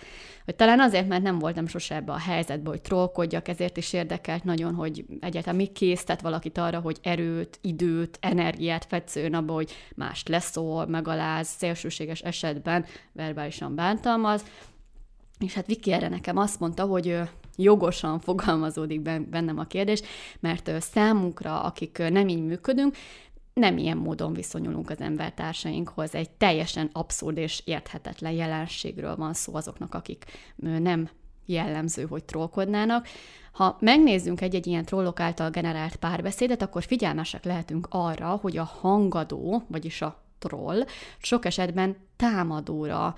Hogy 0.45 0.57
talán 0.57 0.81
azért, 0.81 1.09
mert 1.09 1.23
nem 1.23 1.38
voltam 1.38 1.66
sose 1.66 1.95
ebbe 1.95 2.12
a 2.12 2.19
helyzetbe, 2.19 2.69
hogy 2.69 2.83
trollkodjak, 2.83 3.49
ezért 3.49 3.76
is 3.76 3.92
érdekelt 3.92 4.45
nagyon, 4.45 4.75
hogy 4.75 5.04
egyáltalán 5.21 5.57
mi 5.57 5.66
késztet 5.66 6.21
valakit 6.21 6.59
arra, 6.59 6.81
hogy 6.81 6.99
erőt, 7.02 7.59
időt, 7.61 8.19
energiát 8.21 8.85
fetszőn 8.85 9.35
abba, 9.35 9.52
hogy 9.52 9.73
mást 9.95 10.28
leszól, 10.28 10.87
megaláz, 10.87 11.49
szélsőséges 11.49 12.21
esetben 12.21 12.85
verbálisan 13.12 13.75
bántalmaz. 13.75 14.45
És 15.38 15.54
hát 15.54 15.66
Viki 15.66 15.92
erre 15.92 16.09
nekem 16.09 16.37
azt 16.37 16.61
mondta, 16.61 16.85
hogy 16.85 17.19
jogosan 17.57 18.21
fogalmazódik 18.21 19.00
bennem 19.28 19.59
a 19.59 19.64
kérdés, 19.64 20.00
mert 20.40 20.71
számunkra, 20.81 21.62
akik 21.62 21.99
nem 22.11 22.28
így 22.28 22.45
működünk, 22.45 22.97
nem 23.54 23.78
ilyen 23.78 23.97
módon 23.97 24.32
viszonyulunk 24.32 24.90
az 24.90 25.00
embertársainkhoz. 25.00 26.14
Egy 26.14 26.30
teljesen 26.30 26.90
abszurd 26.92 27.37
és 27.37 27.62
érthetetlen 27.64 28.32
jelenségről 28.32 29.16
van 29.16 29.35
szó 29.35 29.54
azoknak, 29.54 29.94
akik 29.94 30.25
nem 30.56 31.09
jellemző, 31.47 32.06
hogy 32.06 32.25
trollkodnának. 32.25 33.09
Ha 33.52 33.76
megnézzünk 33.80 34.40
egy-egy 34.40 34.66
ilyen 34.66 34.85
trollok 34.85 35.21
által 35.21 35.50
generált 35.50 35.97
párbeszédet, 35.97 36.62
akkor 36.62 36.82
figyelmesek 36.82 37.44
lehetünk 37.44 37.87
arra, 37.90 38.28
hogy 38.28 38.56
a 38.56 38.64
hangadó, 38.64 39.62
vagyis 39.68 40.02
a 40.02 40.21
troll 40.42 40.84
sok 41.18 41.44
esetben 41.44 41.96
támadóra, 42.16 43.14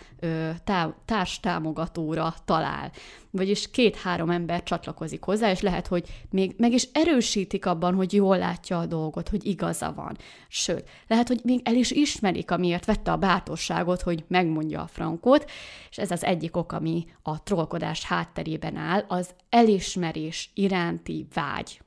tá, 0.65 0.95
társtámogatóra 1.05 2.35
talál. 2.45 2.93
Vagyis 3.31 3.71
két-három 3.71 4.31
ember 4.31 4.63
csatlakozik 4.63 5.23
hozzá, 5.23 5.51
és 5.51 5.61
lehet, 5.61 5.87
hogy 5.87 6.25
még 6.31 6.55
meg 6.59 6.73
is 6.73 6.89
erősítik 6.93 7.67
abban, 7.67 7.95
hogy 7.95 8.13
jól 8.13 8.39
látja 8.39 8.79
a 8.79 8.87
dolgot, 8.87 9.29
hogy 9.29 9.47
igaza 9.47 9.93
van. 9.93 10.17
Sőt, 10.49 10.89
lehet, 11.07 11.29
hogy 11.29 11.41
még 11.43 11.61
el 11.65 11.75
is 11.75 11.91
ismerik, 11.91 12.51
amiért 12.51 12.85
vette 12.85 13.13
a 13.13 13.17
bátorságot, 13.17 14.03
hogy 14.03 14.25
megmondja 14.29 14.81
a 14.81 14.87
frankot, 14.87 15.51
és 15.91 15.99
ez 15.99 16.11
az 16.11 16.25
egyik 16.25 16.57
ok, 16.57 16.73
ami 16.73 17.07
a 17.23 17.43
trollkodás 17.43 18.05
hátterében 18.05 18.77
áll, 18.77 19.05
az 19.09 19.31
elismerés 19.49 20.51
iránti 20.55 21.27
vágy 21.35 21.83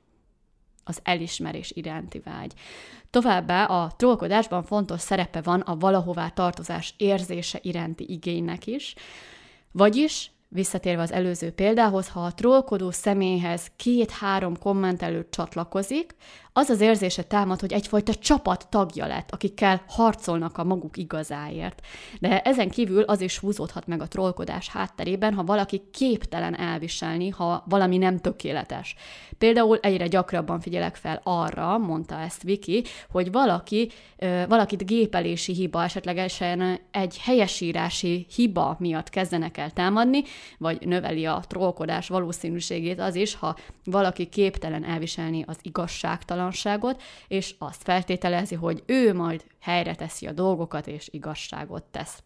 az 0.88 1.00
elismerés 1.02 1.70
iránti 1.74 2.18
vágy. 2.18 2.52
Továbbá 3.10 3.64
a 3.64 3.92
trollkodásban 3.96 4.62
fontos 4.62 5.00
szerepe 5.00 5.40
van 5.40 5.60
a 5.60 5.76
valahová 5.76 6.28
tartozás 6.28 6.94
érzése 6.96 7.58
iránti 7.62 8.12
igénynek 8.12 8.66
is, 8.66 8.94
vagyis 9.72 10.30
Visszatérve 10.50 11.02
az 11.02 11.12
előző 11.12 11.50
példához, 11.50 12.08
ha 12.08 12.20
a 12.24 12.34
trollkodó 12.34 12.90
személyhez 12.90 13.70
két-három 13.76 14.58
kommentelő 14.58 15.26
csatlakozik, 15.30 16.14
az 16.52 16.68
az 16.68 16.80
érzése 16.80 17.22
támad, 17.22 17.60
hogy 17.60 17.72
egyfajta 17.72 18.14
csapat 18.14 18.66
tagja 18.70 19.06
lett, 19.06 19.30
akikkel 19.30 19.82
harcolnak 19.88 20.58
a 20.58 20.64
maguk 20.64 20.96
igazáért. 20.96 21.80
De 22.20 22.40
ezen 22.40 22.70
kívül 22.70 23.02
az 23.02 23.20
is 23.20 23.38
húzódhat 23.38 23.86
meg 23.86 24.00
a 24.00 24.08
trollkodás 24.08 24.68
hátterében, 24.68 25.34
ha 25.34 25.44
valaki 25.44 25.82
képtelen 25.92 26.58
elviselni, 26.58 27.28
ha 27.28 27.64
valami 27.68 27.96
nem 27.96 28.18
tökéletes. 28.18 28.94
Például 29.38 29.78
egyre 29.82 30.06
gyakrabban 30.06 30.60
figyelek 30.60 30.96
fel 30.96 31.20
arra, 31.22 31.78
mondta 31.78 32.20
ezt 32.20 32.42
Viki, 32.42 32.84
hogy 33.10 33.32
valaki, 33.32 33.90
valakit 34.48 34.86
gépelési 34.86 35.52
hiba, 35.52 35.82
esetlegesen 35.82 36.80
egy 36.90 37.18
helyesírási 37.18 38.26
hiba 38.34 38.76
miatt 38.78 39.10
kezdenek 39.10 39.56
el 39.56 39.70
támadni, 39.70 40.22
vagy 40.58 40.86
növeli 40.86 41.26
a 41.26 41.42
trollkodás 41.46 42.08
valószínűségét 42.08 43.00
az 43.00 43.14
is, 43.14 43.34
ha 43.34 43.56
valaki 43.84 44.26
képtelen 44.26 44.84
elviselni 44.84 45.44
az 45.46 45.56
igazságtalan 45.62 46.47
bizonytalanságot, 46.48 47.02
és 47.28 47.54
azt 47.58 47.82
feltételezi, 47.82 48.54
hogy 48.54 48.82
ő 48.86 49.14
majd 49.14 49.44
helyre 49.60 49.94
teszi 49.94 50.26
a 50.26 50.32
dolgokat, 50.32 50.86
és 50.86 51.08
igazságot 51.10 51.84
tesz. 51.84 52.22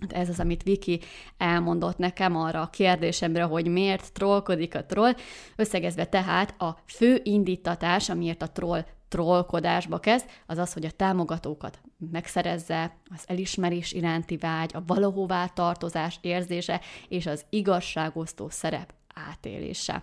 Hát 0.00 0.12
ez 0.12 0.28
az, 0.28 0.40
amit 0.40 0.62
Viki 0.62 1.00
elmondott 1.38 1.98
nekem 1.98 2.36
arra 2.36 2.60
a 2.60 2.70
kérdésemre, 2.70 3.42
hogy 3.42 3.66
miért 3.66 4.12
trollkodik 4.12 4.74
a 4.74 4.84
troll. 4.84 5.12
Összegezve 5.56 6.04
tehát 6.04 6.60
a 6.60 6.78
fő 6.86 7.20
indítatás, 7.22 8.08
amiért 8.08 8.42
a 8.42 8.50
troll 8.50 8.84
trollkodásba 9.08 9.98
kezd, 9.98 10.26
az 10.46 10.58
az, 10.58 10.72
hogy 10.72 10.84
a 10.84 10.90
támogatókat 10.90 11.80
megszerezze, 12.10 12.96
az 13.14 13.24
elismerés 13.26 13.92
iránti 13.92 14.36
vágy, 14.36 14.70
a 14.74 14.82
valahová 14.86 15.46
tartozás 15.46 16.18
érzése 16.20 16.80
és 17.08 17.26
az 17.26 17.44
igazságosztó 17.50 18.48
szerep 18.48 18.94
átélése. 19.14 20.02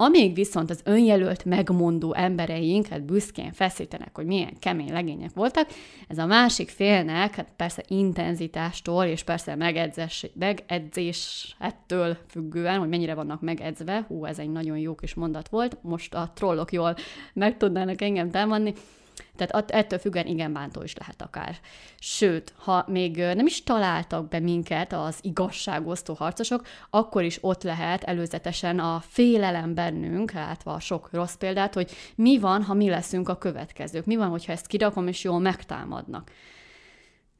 Amíg 0.00 0.34
viszont 0.34 0.70
az 0.70 0.80
önjelölt 0.84 1.44
megmondó 1.44 2.14
embereink 2.14 2.86
hát 2.86 3.04
büszkén 3.04 3.52
feszítenek, 3.52 4.16
hogy 4.16 4.26
milyen 4.26 4.58
kemény 4.58 4.92
legények 4.92 5.30
voltak, 5.34 5.68
ez 6.08 6.18
a 6.18 6.26
másik 6.26 6.68
félnek, 6.68 7.34
hát 7.34 7.52
persze 7.56 7.84
intenzitástól 7.88 9.04
és 9.04 9.22
persze 9.22 9.54
megedzés, 9.54 10.26
megedzés 10.34 11.56
ettől 11.58 12.16
függően, 12.28 12.78
hogy 12.78 12.88
mennyire 12.88 13.14
vannak 13.14 13.40
megedzve, 13.40 14.04
hú, 14.08 14.24
ez 14.24 14.38
egy 14.38 14.50
nagyon 14.50 14.78
jó 14.78 14.94
kis 14.94 15.14
mondat 15.14 15.48
volt, 15.48 15.76
most 15.82 16.14
a 16.14 16.32
trollok 16.34 16.72
jól 16.72 16.94
meg 17.32 17.56
tudnának 17.56 18.02
engem 18.02 18.30
támadni, 18.30 18.74
tehát 19.36 19.70
ettől 19.70 19.98
függően 19.98 20.26
igen 20.26 20.52
bántó 20.52 20.82
is 20.82 20.96
lehet 20.96 21.22
akár. 21.22 21.56
Sőt, 21.98 22.54
ha 22.56 22.84
még 22.86 23.16
nem 23.16 23.46
is 23.46 23.62
találtak 23.62 24.28
be 24.28 24.38
minket 24.38 24.92
az 24.92 25.18
igazságosztó 25.20 26.14
harcosok, 26.14 26.66
akkor 26.90 27.22
is 27.22 27.38
ott 27.40 27.62
lehet 27.62 28.04
előzetesen 28.04 28.78
a 28.78 29.02
félelem 29.08 29.74
bennünk, 29.74 30.30
hát 30.30 30.60
a 30.64 30.80
sok 30.80 31.08
rossz 31.12 31.34
példát, 31.34 31.74
hogy 31.74 31.90
mi 32.14 32.38
van, 32.38 32.62
ha 32.62 32.74
mi 32.74 32.88
leszünk 32.88 33.28
a 33.28 33.38
következők. 33.38 34.04
Mi 34.04 34.16
van, 34.16 34.28
hogyha 34.28 34.52
ezt 34.52 34.66
kirakom, 34.66 35.08
és 35.08 35.24
jól 35.24 35.38
megtámadnak. 35.38 36.30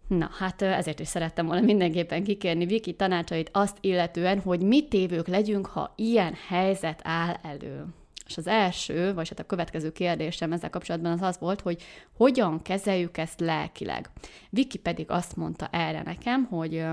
Na, 0.08 0.30
hát 0.38 0.62
ezért 0.62 1.00
is 1.00 1.08
szerettem 1.08 1.46
volna 1.46 1.60
mindenképpen 1.60 2.24
kikérni 2.24 2.66
Viki 2.66 2.94
tanácsait 2.94 3.50
azt 3.52 3.76
illetően, 3.80 4.40
hogy 4.40 4.60
mit 4.60 4.88
tévők 4.88 5.26
legyünk, 5.26 5.66
ha 5.66 5.92
ilyen 5.96 6.34
helyzet 6.48 7.00
áll 7.04 7.34
elő. 7.42 7.84
És 8.28 8.36
az 8.36 8.46
első, 8.46 9.14
vagy 9.14 9.28
hát 9.28 9.38
a 9.38 9.46
következő 9.46 9.92
kérdésem 9.92 10.52
ezzel 10.52 10.70
kapcsolatban 10.70 11.12
az 11.12 11.22
az 11.22 11.38
volt, 11.38 11.60
hogy 11.60 11.82
hogyan 12.16 12.62
kezeljük 12.62 13.16
ezt 13.16 13.40
lelkileg. 13.40 14.10
Viki 14.50 14.78
pedig 14.78 15.10
azt 15.10 15.36
mondta 15.36 15.68
erre 15.72 16.02
nekem, 16.02 16.44
hogy 16.44 16.84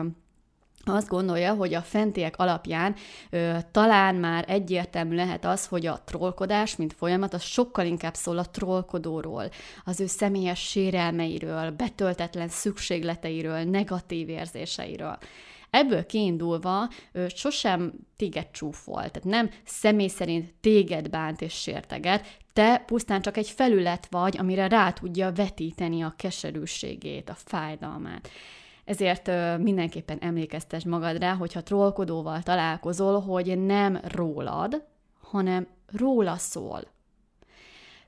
azt 0.85 1.07
gondolja, 1.07 1.53
hogy 1.53 1.73
a 1.73 1.81
fentiek 1.81 2.37
alapján 2.37 2.95
ö, 3.29 3.57
talán 3.71 4.15
már 4.15 4.45
egyértelmű 4.47 5.15
lehet 5.15 5.45
az, 5.45 5.65
hogy 5.65 5.85
a 5.85 6.01
trollkodás, 6.05 6.75
mint 6.75 6.93
folyamat, 6.93 7.33
az 7.33 7.41
sokkal 7.41 7.85
inkább 7.85 8.13
szól 8.13 8.37
a 8.37 8.49
trollkodóról, 8.49 9.49
az 9.85 9.99
ő 9.99 10.05
személyes 10.05 10.59
sérelmeiről, 10.59 11.71
betöltetlen 11.71 12.47
szükségleteiről, 12.47 13.63
negatív 13.63 14.29
érzéseiről. 14.29 15.17
Ebből 15.75 16.05
kiindulva 16.05 16.89
ő 17.11 17.27
sosem 17.27 17.93
téged 18.17 18.51
csúfol, 18.51 18.95
tehát 18.95 19.23
nem 19.23 19.49
személy 19.65 20.07
szerint 20.07 20.53
téged 20.61 21.09
bánt 21.09 21.41
és 21.41 21.53
sérteget, 21.53 22.37
te 22.53 22.83
pusztán 22.85 23.21
csak 23.21 23.37
egy 23.37 23.49
felület 23.49 24.07
vagy, 24.09 24.37
amire 24.37 24.67
rá 24.67 24.91
tudja 24.91 25.31
vetíteni 25.31 26.01
a 26.01 26.13
keserűségét, 26.17 27.29
a 27.29 27.35
fájdalmát. 27.35 28.29
Ezért 28.85 29.31
mindenképpen 29.57 30.17
emlékeztes 30.19 30.85
magadra, 30.85 31.35
hogyha 31.35 31.63
trollkodóval 31.63 32.43
találkozol, 32.43 33.19
hogy 33.19 33.59
nem 33.59 33.99
rólad, 34.03 34.83
hanem 35.21 35.67
róla 35.91 36.35
szól. 36.37 36.81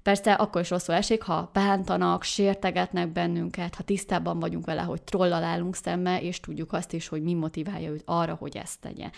Persze 0.07 0.33
akkor 0.33 0.61
is 0.61 0.69
rosszul 0.69 0.95
esik, 0.95 1.21
ha 1.21 1.49
bántanak, 1.53 2.23
sértegetnek 2.23 3.11
bennünket, 3.11 3.75
ha 3.75 3.83
tisztában 3.83 4.39
vagyunk 4.39 4.65
vele, 4.65 4.81
hogy 4.81 5.01
trollal 5.01 5.43
állunk 5.43 5.75
szemmel, 5.75 6.21
és 6.21 6.39
tudjuk 6.39 6.73
azt 6.73 6.93
is, 6.93 7.07
hogy 7.07 7.21
mi 7.21 7.33
motiválja 7.33 7.89
őt 7.89 8.01
arra, 8.05 8.35
hogy 8.39 8.57
ezt 8.57 8.79
tegye. 8.79 9.09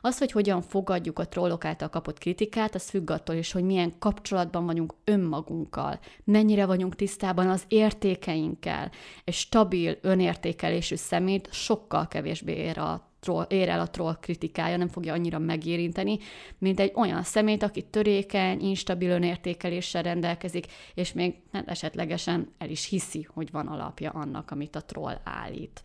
Az, 0.00 0.18
hogy 0.18 0.32
hogyan 0.32 0.62
fogadjuk 0.62 1.18
a 1.18 1.28
trollok 1.28 1.64
által 1.64 1.88
kapott 1.88 2.18
kritikát, 2.18 2.74
az 2.74 2.88
függ 2.88 3.10
attól 3.10 3.34
is, 3.36 3.52
hogy 3.52 3.62
milyen 3.62 3.92
kapcsolatban 3.98 4.66
vagyunk 4.66 4.94
önmagunkkal, 5.04 5.98
mennyire 6.24 6.66
vagyunk 6.66 6.96
tisztában 6.96 7.48
az 7.48 7.64
értékeinkkel. 7.68 8.90
Egy 9.24 9.34
stabil 9.34 9.98
önértékelésű 10.00 10.94
szemét 10.94 11.48
sokkal 11.52 12.08
kevésbé 12.08 12.52
ér 12.52 12.78
a 12.78 13.07
troll, 13.20 13.44
ér 13.48 13.68
el 13.68 13.80
a 13.80 13.90
troll 13.90 14.16
kritikája, 14.20 14.76
nem 14.76 14.88
fogja 14.88 15.12
annyira 15.12 15.38
megérinteni, 15.38 16.18
mint 16.58 16.80
egy 16.80 16.92
olyan 16.94 17.22
szemét, 17.22 17.62
aki 17.62 17.82
törékeny, 17.82 18.60
instabil 18.60 19.10
önértékeléssel 19.10 20.02
rendelkezik, 20.02 20.66
és 20.94 21.12
még 21.12 21.34
hát 21.52 21.68
esetlegesen 21.68 22.48
el 22.58 22.70
is 22.70 22.84
hiszi, 22.84 23.28
hogy 23.34 23.50
van 23.50 23.66
alapja 23.66 24.10
annak, 24.10 24.50
amit 24.50 24.76
a 24.76 24.84
troll 24.84 25.20
állít. 25.24 25.84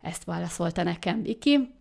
Ezt 0.00 0.24
válaszolta 0.24 0.82
nekem 0.82 1.22
Viki. 1.22 1.76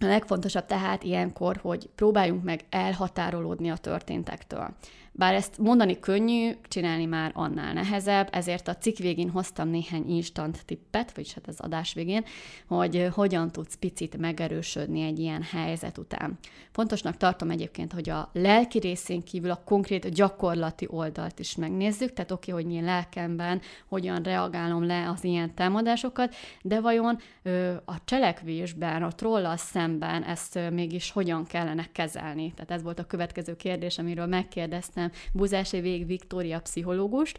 A 0.00 0.04
legfontosabb 0.04 0.66
tehát 0.66 1.02
ilyenkor, 1.02 1.56
hogy 1.56 1.88
próbáljunk 1.94 2.44
meg 2.44 2.64
elhatárolódni 2.70 3.70
a 3.70 3.76
történtektől. 3.76 4.76
Bár 5.18 5.34
ezt 5.34 5.58
mondani 5.58 5.98
könnyű, 5.98 6.50
csinálni 6.68 7.04
már 7.04 7.30
annál 7.34 7.72
nehezebb, 7.72 8.28
ezért 8.32 8.68
a 8.68 8.76
cikk 8.76 8.96
végén 8.96 9.30
hoztam 9.30 9.68
néhány 9.68 10.10
instant 10.10 10.64
tippet, 10.64 11.14
vagyis 11.14 11.34
hát 11.34 11.46
az 11.46 11.60
adás 11.60 11.94
végén, 11.94 12.24
hogy 12.66 13.08
hogyan 13.12 13.50
tudsz 13.50 13.74
picit 13.74 14.16
megerősödni 14.16 15.02
egy 15.02 15.18
ilyen 15.18 15.42
helyzet 15.42 15.98
után. 15.98 16.38
Fontosnak 16.70 17.16
tartom 17.16 17.50
egyébként, 17.50 17.92
hogy 17.92 18.08
a 18.08 18.30
lelki 18.32 18.78
részén 18.78 19.22
kívül 19.22 19.50
a 19.50 19.62
konkrét 19.64 20.14
gyakorlati 20.14 20.86
oldalt 20.90 21.38
is 21.38 21.56
megnézzük, 21.56 22.12
tehát 22.12 22.30
oké, 22.30 22.52
hogy 22.52 22.66
mi 22.66 22.80
lelkemben 22.80 23.60
hogyan 23.88 24.22
reagálom 24.22 24.86
le 24.86 25.10
az 25.10 25.24
ilyen 25.24 25.54
támadásokat, 25.54 26.34
de 26.62 26.80
vajon 26.80 27.18
ö, 27.42 27.72
a 27.84 28.04
cselekvésben, 28.04 29.02
a 29.02 29.12
trollal 29.12 29.56
szemben 29.56 30.22
ezt 30.22 30.56
ö, 30.56 30.70
mégis 30.70 31.10
hogyan 31.10 31.44
kellene 31.44 31.88
kezelni? 31.92 32.52
Tehát 32.54 32.70
ez 32.70 32.82
volt 32.82 32.98
a 32.98 33.06
következő 33.06 33.56
kérdés, 33.56 33.98
amiről 33.98 34.26
megkérdeztem 34.26 35.04
kérdeztem 35.06 35.32
Buzási 35.32 35.80
Vég 35.80 36.06
Viktória 36.06 36.60
pszichológust, 36.60 37.38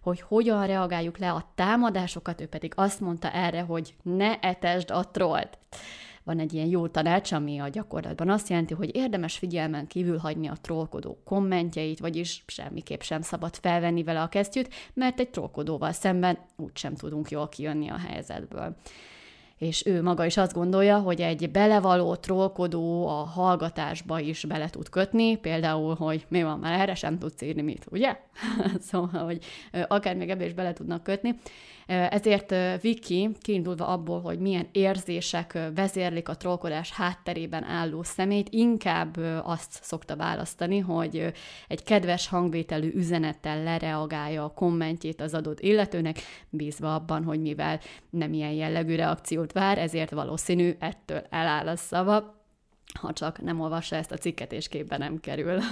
hogy 0.00 0.20
hogyan 0.20 0.66
reagáljuk 0.66 1.18
le 1.18 1.32
a 1.32 1.52
támadásokat, 1.54 2.40
ő 2.40 2.46
pedig 2.46 2.72
azt 2.76 3.00
mondta 3.00 3.30
erre, 3.30 3.60
hogy 3.60 3.94
ne 4.02 4.38
etesd 4.38 4.90
a 4.90 5.10
trollt. 5.10 5.58
Van 6.24 6.38
egy 6.38 6.52
ilyen 6.52 6.66
jó 6.68 6.86
tanács, 6.86 7.32
ami 7.32 7.58
a 7.58 7.68
gyakorlatban 7.68 8.30
azt 8.30 8.48
jelenti, 8.48 8.74
hogy 8.74 8.96
érdemes 8.96 9.38
figyelmen 9.38 9.86
kívül 9.86 10.18
hagyni 10.18 10.48
a 10.48 10.56
trollkodó 10.60 11.18
kommentjeit, 11.24 11.98
vagyis 11.98 12.44
semmiképp 12.46 13.00
sem 13.00 13.22
szabad 13.22 13.56
felvenni 13.56 14.02
vele 14.02 14.22
a 14.22 14.28
kesztyűt, 14.28 14.74
mert 14.94 15.20
egy 15.20 15.30
trollkodóval 15.30 15.92
szemben 15.92 16.38
úgysem 16.56 16.94
tudunk 16.94 17.30
jól 17.30 17.48
kijönni 17.48 17.88
a 17.88 17.98
helyzetből 17.98 18.76
és 19.58 19.86
ő 19.86 20.02
maga 20.02 20.24
is 20.24 20.36
azt 20.36 20.52
gondolja, 20.52 20.98
hogy 20.98 21.20
egy 21.20 21.50
belevaló, 21.50 22.14
trollkodó 22.14 23.08
a 23.08 23.12
hallgatásba 23.12 24.20
is 24.20 24.44
bele 24.44 24.68
tud 24.68 24.88
kötni, 24.88 25.36
például, 25.36 25.94
hogy 25.94 26.26
mi 26.28 26.42
van, 26.42 26.58
már 26.58 26.80
erre 26.80 26.94
sem 26.94 27.18
tudsz 27.18 27.42
írni 27.42 27.62
mit, 27.62 27.86
ugye? 27.90 28.16
szóval, 28.90 29.24
hogy 29.24 29.44
akár 29.88 30.16
még 30.16 30.30
ebbe 30.30 30.44
is 30.44 30.52
bele 30.52 30.72
tudnak 30.72 31.02
kötni. 31.02 31.34
Ezért 31.88 32.80
Viki, 32.80 33.36
kiindulva 33.40 33.86
abból, 33.86 34.20
hogy 34.20 34.38
milyen 34.38 34.68
érzések 34.72 35.58
vezérlik 35.74 36.28
a 36.28 36.36
trollkodás 36.36 36.92
hátterében 36.92 37.64
álló 37.64 38.02
szemét, 38.02 38.48
inkább 38.50 39.16
azt 39.42 39.78
szokta 39.82 40.16
választani, 40.16 40.78
hogy 40.78 41.32
egy 41.68 41.82
kedves 41.82 42.28
hangvételű 42.28 42.90
üzenettel 42.94 43.62
lereagálja 43.62 44.44
a 44.44 44.52
kommentjét 44.52 45.20
az 45.20 45.34
adott 45.34 45.60
illetőnek, 45.60 46.18
bízva 46.50 46.94
abban, 46.94 47.24
hogy 47.24 47.40
mivel 47.40 47.80
nem 48.10 48.32
ilyen 48.32 48.52
jellegű 48.52 48.94
reakciót 48.94 49.52
vár, 49.52 49.78
ezért 49.78 50.10
valószínű 50.10 50.76
ettől 50.78 51.22
eláll 51.30 51.68
a 51.68 51.76
szava, 51.76 52.36
ha 53.00 53.12
csak 53.12 53.42
nem 53.42 53.60
olvassa 53.60 53.96
ezt 53.96 54.12
a 54.12 54.16
cikket, 54.16 54.52
és 54.52 54.68
képbe 54.68 54.96
nem 54.96 55.20
kerül. 55.20 55.58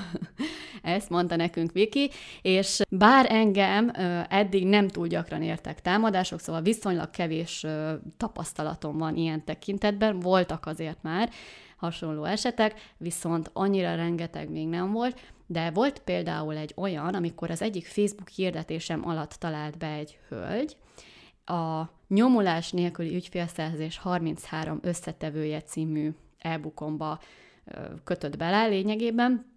ezt 0.86 1.10
mondta 1.10 1.36
nekünk 1.36 1.72
Viki, 1.72 2.10
és 2.42 2.80
bár 2.88 3.26
engem 3.28 3.90
eddig 4.28 4.66
nem 4.66 4.88
túl 4.88 5.06
gyakran 5.06 5.42
értek 5.42 5.80
támadások, 5.80 6.40
szóval 6.40 6.62
viszonylag 6.62 7.10
kevés 7.10 7.66
tapasztalatom 8.16 8.98
van 8.98 9.16
ilyen 9.16 9.44
tekintetben, 9.44 10.20
voltak 10.20 10.66
azért 10.66 11.02
már 11.02 11.30
hasonló 11.76 12.24
esetek, 12.24 12.92
viszont 12.96 13.50
annyira 13.52 13.94
rengeteg 13.94 14.50
még 14.50 14.68
nem 14.68 14.92
volt, 14.92 15.20
de 15.46 15.70
volt 15.70 15.98
például 15.98 16.56
egy 16.56 16.72
olyan, 16.76 17.14
amikor 17.14 17.50
az 17.50 17.62
egyik 17.62 17.86
Facebook 17.86 18.28
hirdetésem 18.28 19.08
alatt 19.08 19.32
talált 19.32 19.78
be 19.78 19.92
egy 19.92 20.18
hölgy, 20.28 20.76
a 21.44 21.94
Nyomulás 22.08 22.70
nélküli 22.70 23.14
ügyfélszerzés 23.14 23.98
33 23.98 24.78
összetevője 24.82 25.62
című 25.62 26.10
e-bookomba 26.38 27.20
kötött 28.04 28.36
bele 28.36 28.66
lényegében, 28.66 29.55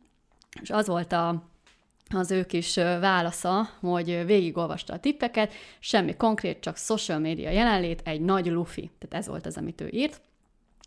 és 0.62 0.70
az 0.70 0.88
volt 0.88 1.12
a, 1.12 1.44
az 2.10 2.32
ő 2.32 2.46
kis 2.46 2.76
válasza, 2.76 3.70
hogy 3.80 4.26
végigolvasta 4.26 4.94
a 4.94 5.00
tippeket, 5.00 5.54
semmi 5.80 6.16
konkrét, 6.16 6.60
csak 6.60 6.78
social 6.78 7.20
media 7.20 7.50
jelenlét, 7.50 8.02
egy 8.04 8.22
nagy 8.22 8.46
lufi. 8.46 8.92
Tehát 9.00 9.26
ez 9.26 9.28
volt 9.28 9.46
az, 9.46 9.58
amit 9.58 9.82
ő 9.82 9.88
írt. 9.92 10.22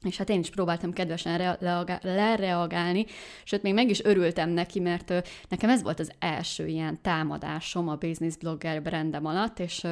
És 0.02 0.16
hát 0.16 0.28
én 0.28 0.40
is 0.40 0.50
próbáltam 0.50 0.92
kedvesen 0.92 1.56
lereagálni, 2.02 3.06
sőt, 3.44 3.62
még 3.62 3.74
meg 3.74 3.90
is 3.90 4.04
örültem 4.04 4.50
neki, 4.50 4.80
mert 4.80 5.12
nekem 5.48 5.70
ez 5.70 5.82
volt 5.82 6.00
az 6.00 6.12
első 6.18 6.66
ilyen 6.66 6.98
támadásom 7.02 7.88
a 7.88 7.96
business 7.96 8.36
blogger 8.36 8.82
brandem 8.82 9.26
alatt, 9.26 9.58
és 9.58 9.86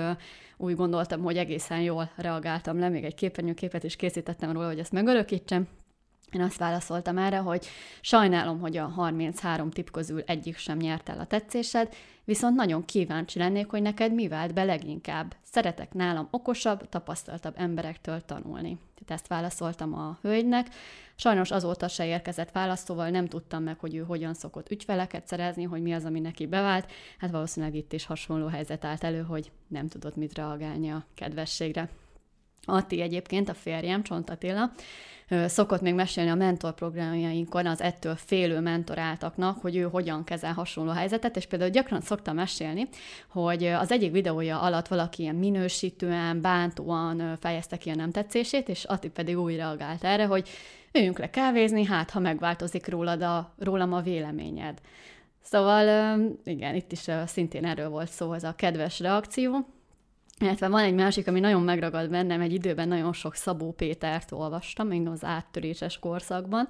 úgy 0.56 0.74
gondoltam, 0.74 1.22
hogy 1.22 1.36
egészen 1.36 1.80
jól 1.80 2.10
reagáltam 2.16 2.78
le, 2.78 2.88
még 2.88 3.04
egy 3.04 3.14
képernyőképet 3.14 3.84
is 3.84 3.96
készítettem 3.96 4.52
róla, 4.52 4.66
hogy 4.66 4.78
ezt 4.78 4.92
megörökítsem, 4.92 5.68
én 6.32 6.40
azt 6.40 6.58
válaszoltam 6.58 7.18
erre, 7.18 7.38
hogy 7.38 7.66
sajnálom, 8.00 8.60
hogy 8.60 8.76
a 8.76 8.86
33 8.86 9.70
tip 9.70 9.90
közül 9.90 10.22
egyik 10.26 10.56
sem 10.56 10.78
nyert 10.78 11.08
el 11.08 11.18
a 11.18 11.26
tetszésed, 11.26 11.94
viszont 12.24 12.56
nagyon 12.56 12.84
kíváncsi 12.84 13.38
lennék, 13.38 13.70
hogy 13.70 13.82
neked 13.82 14.14
mi 14.14 14.28
vált 14.28 14.54
be 14.54 14.64
leginkább. 14.64 15.34
Szeretek 15.42 15.92
nálam 15.92 16.28
okosabb, 16.30 16.88
tapasztaltabb 16.88 17.54
emberektől 17.56 18.20
tanulni. 18.20 18.78
Tehát 18.94 19.10
ezt 19.10 19.26
válaszoltam 19.26 19.94
a 19.94 20.18
hölgynek. 20.22 20.66
Sajnos 21.14 21.50
azóta 21.50 21.88
se 21.88 22.06
érkezett 22.06 22.52
válasz, 22.52 22.84
szóval 22.84 23.10
nem 23.10 23.26
tudtam 23.26 23.62
meg, 23.62 23.78
hogy 23.78 23.94
ő 23.94 24.02
hogyan 24.02 24.34
szokott 24.34 24.70
ügyfeleket 24.70 25.26
szerezni, 25.26 25.62
hogy 25.62 25.82
mi 25.82 25.92
az, 25.92 26.04
ami 26.04 26.20
neki 26.20 26.46
bevált. 26.46 26.90
Hát 27.18 27.30
valószínűleg 27.30 27.74
itt 27.74 27.92
is 27.92 28.06
hasonló 28.06 28.46
helyzet 28.46 28.84
állt 28.84 29.04
elő, 29.04 29.22
hogy 29.22 29.50
nem 29.68 29.88
tudott 29.88 30.16
mit 30.16 30.34
reagálni 30.34 30.90
a 30.90 31.04
kedvességre. 31.14 31.88
Atti 32.64 33.00
egyébként, 33.00 33.48
a 33.48 33.54
férjem, 33.54 34.02
Csont 34.02 34.30
Attila, 34.30 34.70
szokott 35.46 35.80
még 35.80 35.94
mesélni 35.94 36.30
a 36.30 36.34
mentor 36.34 36.74
programjainkon 36.74 37.66
az 37.66 37.80
ettől 37.80 38.14
félő 38.14 38.60
mentoráltaknak, 38.60 39.60
hogy 39.60 39.76
ő 39.76 39.82
hogyan 39.82 40.24
kezel 40.24 40.52
hasonló 40.52 40.90
helyzetet, 40.90 41.36
és 41.36 41.46
például 41.46 41.70
gyakran 41.70 42.00
szoktam 42.00 42.34
mesélni, 42.34 42.88
hogy 43.28 43.64
az 43.64 43.92
egyik 43.92 44.12
videója 44.12 44.60
alatt 44.60 44.88
valaki 44.88 45.22
ilyen 45.22 45.34
minősítően, 45.34 46.40
bántóan 46.40 47.36
fejezte 47.40 47.76
ki 47.76 47.90
a 47.90 47.94
nem 47.94 48.10
tetszését, 48.10 48.68
és 48.68 48.84
Atti 48.84 49.08
pedig 49.08 49.38
úgy 49.38 49.56
reagált 49.56 50.04
erre, 50.04 50.26
hogy 50.26 50.48
üljünk 50.92 51.18
le 51.18 51.30
kávézni, 51.30 51.84
hát 51.84 52.10
ha 52.10 52.20
megváltozik 52.20 52.88
rólad 52.88 53.22
a, 53.22 53.54
rólam 53.58 53.92
a 53.92 54.00
véleményed. 54.00 54.78
Szóval 55.42 56.18
igen, 56.44 56.74
itt 56.74 56.92
is 56.92 57.06
szintén 57.26 57.64
erről 57.64 57.88
volt 57.88 58.10
szó, 58.10 58.32
ez 58.32 58.44
a 58.44 58.54
kedves 58.56 59.00
reakció, 59.00 59.66
illetve 60.40 60.68
van 60.68 60.82
egy 60.82 60.94
másik, 60.94 61.28
ami 61.28 61.40
nagyon 61.40 61.62
megragad 61.62 62.10
bennem, 62.10 62.40
egy 62.40 62.52
időben 62.52 62.88
nagyon 62.88 63.12
sok 63.12 63.34
Szabó 63.34 63.72
Pétert 63.72 64.32
olvastam, 64.32 64.86
még 64.86 65.08
az 65.08 65.24
áttöréses 65.24 65.98
korszakban, 65.98 66.68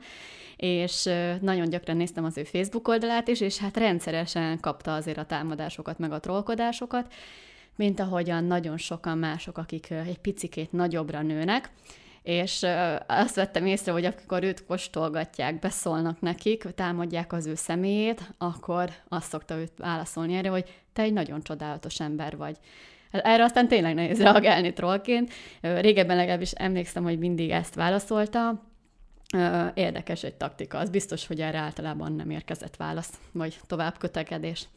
és 0.57 1.05
nagyon 1.41 1.69
gyakran 1.69 1.97
néztem 1.97 2.25
az 2.25 2.39
ő 2.39 2.45
Facebook 2.45 2.89
oldalát 2.89 3.29
is, 3.29 3.41
és 3.41 3.59
hát 3.59 3.77
rendszeresen 3.77 4.61
kapta 4.61 4.95
azért 4.95 5.19
a 5.19 5.25
támadásokat, 5.25 5.99
meg 5.99 6.13
a 6.13 6.21
trollkodásokat, 6.21 7.13
mint 7.77 8.01
ahogyan 8.01 8.45
nagyon 8.45 8.77
sokan 8.77 9.19
mások, 9.19 9.59
akik 9.59 9.91
egy 9.91 10.19
picikét 10.19 10.73
nagyobbra 10.73 11.23
nőnek, 11.23 11.71
és 12.23 12.67
azt 13.07 13.35
vettem 13.35 13.67
észre, 13.67 13.93
hogy 13.93 14.05
amikor 14.05 14.43
őt 14.43 14.65
kóstolgatják, 14.65 15.59
beszólnak 15.59 16.21
nekik, 16.21 16.63
támadják 16.75 17.33
az 17.33 17.47
ő 17.47 17.55
személyét, 17.55 18.35
akkor 18.39 18.91
azt 19.09 19.29
szokta 19.29 19.57
őt 19.57 19.73
válaszolni 19.77 20.35
erre, 20.35 20.49
hogy 20.49 20.83
te 20.93 21.03
egy 21.03 21.13
nagyon 21.13 21.43
csodálatos 21.43 22.01
ember 22.01 22.37
vagy. 22.37 22.57
Erre 23.11 23.45
aztán 23.45 23.69
tényleg 23.69 23.95
nehéz 23.95 24.23
reagálni 24.23 24.73
trollként. 24.73 25.33
Régebben 25.61 26.17
legalábbis 26.17 26.51
emlékszem, 26.51 27.03
hogy 27.03 27.19
mindig 27.19 27.51
ezt 27.51 27.75
válaszolta. 27.75 28.69
Érdekes 29.75 30.23
egy 30.23 30.35
taktika, 30.35 30.79
az 30.79 30.91
biztos, 30.91 31.27
hogy 31.27 31.41
erre 31.41 31.59
általában 31.59 32.13
nem 32.13 32.31
érkezett 32.31 32.77
válasz, 32.77 33.13
vagy 33.33 33.61
tovább 33.67 33.99
kötekedés. 33.99 34.69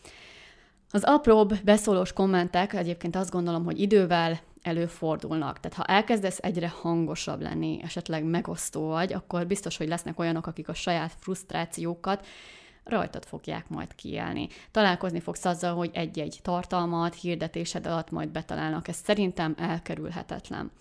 Az 0.92 1.04
apróbb 1.04 1.54
beszólós 1.64 2.14
kommentek 2.14 2.74
egyébként 2.74 3.16
azt 3.16 3.32
gondolom, 3.32 3.64
hogy 3.64 3.80
idővel 3.80 4.40
előfordulnak. 4.62 5.60
Tehát 5.60 5.78
ha 5.78 5.94
elkezdesz 5.94 6.40
egyre 6.42 6.74
hangosabb 6.82 7.42
lenni, 7.42 7.80
esetleg 7.84 8.24
megosztó 8.24 8.88
vagy, 8.88 9.14
akkor 9.14 9.48
biztos, 9.48 9.78
hogy 9.78 9.88
lesznek 9.88 10.20
olyanok, 10.20 10.48
akik 10.48 10.70
a 10.70 10.74
saját 10.74 11.12
frusztrációkat 11.20 12.28
rajtad 12.84 13.26
fogják 13.26 13.70
majd 13.70 13.96
kiélni. 13.96 14.48
Találkozni 14.72 15.20
fogsz 15.20 15.46
azzal, 15.46 15.76
hogy 15.76 15.90
egy-egy 15.94 16.40
tartalmat, 16.42 17.16
hirdetésed 17.16 17.88
alatt 17.88 18.12
majd 18.12 18.30
betalálnak. 18.30 18.88
Ez 18.88 18.98
szerintem 19.04 19.56
elkerülhetetlen. 19.58 20.72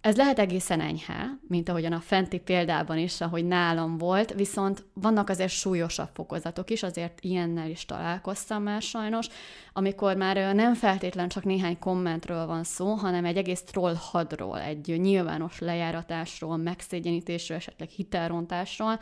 Ez 0.00 0.16
lehet 0.16 0.38
egészen 0.38 0.80
enyhe, 0.80 1.38
mint 1.48 1.68
ahogyan 1.68 1.92
a 1.92 2.00
fenti 2.00 2.38
példában 2.38 2.98
is, 2.98 3.20
ahogy 3.20 3.44
nálam 3.44 3.98
volt, 3.98 4.32
viszont 4.34 4.84
vannak 4.92 5.28
azért 5.28 5.50
súlyosabb 5.50 6.08
fokozatok 6.12 6.70
is, 6.70 6.82
azért 6.82 7.18
ilyennel 7.20 7.70
is 7.70 7.84
találkoztam 7.84 8.62
már 8.62 8.82
sajnos, 8.82 9.26
amikor 9.72 10.16
már 10.16 10.54
nem 10.54 10.74
feltétlen 10.74 11.28
csak 11.28 11.44
néhány 11.44 11.78
kommentről 11.78 12.46
van 12.46 12.64
szó, 12.64 12.92
hanem 12.94 13.24
egy 13.24 13.36
egész 13.36 13.62
troll 13.62 13.94
hadról, 13.98 14.60
egy 14.60 15.00
nyilvános 15.00 15.58
lejáratásról, 15.58 16.56
megszégyenítésről, 16.56 17.56
esetleg 17.56 17.88
hitelrontásról, 17.88 19.00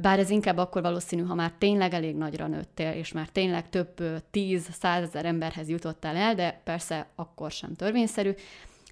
bár 0.00 0.18
ez 0.18 0.30
inkább 0.30 0.56
akkor 0.56 0.82
valószínű, 0.82 1.22
ha 1.22 1.34
már 1.34 1.52
tényleg 1.58 1.94
elég 1.94 2.16
nagyra 2.16 2.46
nőttél, 2.46 2.90
és 2.90 3.12
már 3.12 3.28
tényleg 3.28 3.68
több 3.68 4.02
tíz, 4.30 4.68
százezer 4.80 5.24
emberhez 5.24 5.68
jutottál 5.68 6.16
el, 6.16 6.34
de 6.34 6.60
persze 6.64 7.06
akkor 7.14 7.50
sem 7.50 7.76
törvényszerű. 7.76 8.32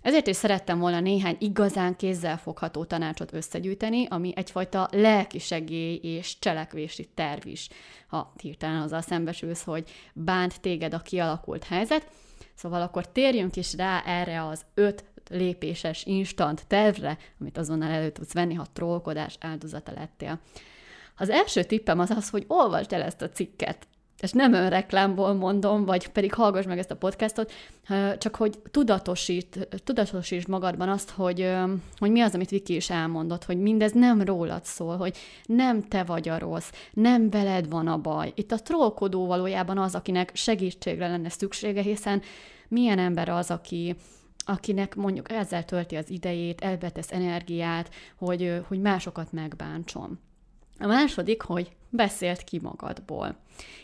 Ezért 0.03 0.27
is 0.27 0.37
szerettem 0.37 0.79
volna 0.79 1.01
néhány 1.01 1.37
igazán 1.39 1.97
kézzelfogható 1.97 2.85
tanácsot 2.85 3.33
összegyűjteni, 3.33 4.07
ami 4.11 4.33
egyfajta 4.37 4.89
lelki 4.93 5.39
segély 5.39 6.01
és 6.03 6.39
cselekvési 6.39 7.09
terv 7.15 7.47
is, 7.47 7.69
ha 8.07 8.33
hirtelen 8.43 8.81
azzal 8.81 9.01
szembesülsz, 9.01 9.65
hogy 9.65 9.91
bánt 10.13 10.61
téged 10.61 10.95
a 10.95 10.99
kialakult 10.99 11.65
helyzet. 11.65 12.07
Szóval 12.55 12.83
akkor 12.83 13.09
térjünk 13.09 13.57
is 13.57 13.75
rá 13.75 14.03
erre 14.07 14.47
az 14.47 14.65
öt 14.75 15.05
lépéses 15.29 16.05
instant 16.05 16.67
tervre, 16.67 17.19
amit 17.41 17.59
azonnal 17.59 17.91
elő 17.91 18.11
tudsz 18.11 18.33
venni, 18.33 18.55
ha 18.55 18.67
trollkodás 18.73 19.37
áldozata 19.41 19.93
lettél. 19.93 20.41
Az 21.17 21.31
első 21.31 21.65
tippem 21.65 21.99
az 21.99 22.11
az, 22.11 22.31
hogy 22.31 22.45
olvasd 22.47 22.93
el 22.93 23.03
ezt 23.03 23.23
a 23.23 23.31
cikket 23.31 23.87
és 24.21 24.33
nem 24.33 24.53
önreklámból 24.53 25.35
mondom, 25.35 25.85
vagy 25.85 26.09
pedig 26.09 26.35
hallgass 26.35 26.65
meg 26.65 26.79
ezt 26.79 26.91
a 26.91 26.97
podcastot, 26.97 27.53
csak 28.19 28.37
hogy 28.37 28.59
tudatosít, 28.71 29.69
tudatosítsd 29.85 30.49
magadban 30.49 30.89
azt, 30.89 31.11
hogy, 31.11 31.53
hogy 31.99 32.11
mi 32.11 32.21
az, 32.21 32.35
amit 32.35 32.51
Viki 32.51 32.75
is 32.75 32.91
elmondott, 32.91 33.45
hogy 33.45 33.59
mindez 33.59 33.93
nem 33.93 34.23
rólad 34.23 34.65
szól, 34.65 34.97
hogy 34.97 35.17
nem 35.45 35.83
te 35.83 36.05
vagy 36.05 36.29
a 36.29 36.39
rossz, 36.39 36.71
nem 36.93 37.31
veled 37.31 37.69
van 37.69 37.87
a 37.87 37.99
baj. 37.99 38.33
Itt 38.35 38.53
a 38.53 38.63
trollkodó 38.63 39.27
valójában 39.27 39.79
az, 39.79 39.95
akinek 39.95 40.31
segítségre 40.35 41.09
lenne 41.09 41.29
szüksége, 41.29 41.83
hiszen 41.83 42.23
milyen 42.69 42.99
ember 42.99 43.29
az, 43.29 43.51
aki, 43.51 43.97
akinek 44.49 44.95
mondjuk 44.95 45.31
ezzel 45.31 45.65
tölti 45.65 45.97
az 45.97 46.11
idejét, 46.11 46.61
elbetesz 46.61 47.13
energiát, 47.13 47.95
hogy, 48.17 48.63
hogy 48.69 48.81
másokat 48.81 49.33
megbántson. 49.33 50.19
A 50.79 50.87
második, 50.87 51.43
hogy 51.43 51.73
beszélt 51.91 52.43
ki 52.43 52.61
magadból. 52.63 53.37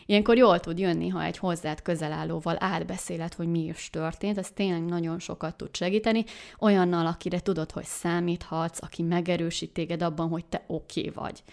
Ilyenkor 0.05 0.37
jól 0.37 0.59
tud 0.59 0.79
jönni, 0.79 1.07
ha 1.07 1.23
egy 1.23 1.37
hozzád 1.37 1.81
közelállóval 1.81 2.55
átbeszéled, 2.59 3.33
hogy 3.33 3.47
mi 3.47 3.63
is 3.65 3.89
történt, 3.89 4.37
ez 4.37 4.51
tényleg 4.51 4.85
nagyon 4.85 5.19
sokat 5.19 5.55
tud 5.55 5.75
segíteni, 5.75 6.23
olyannal, 6.59 7.05
akire 7.05 7.39
tudod, 7.39 7.71
hogy 7.71 7.85
számíthatsz, 7.85 8.81
aki 8.81 9.01
megerősít 9.01 9.73
téged 9.73 10.01
abban, 10.01 10.29
hogy 10.29 10.45
te 10.45 10.63
oké 10.67 10.99
okay 10.99 11.23
vagy. 11.23 11.43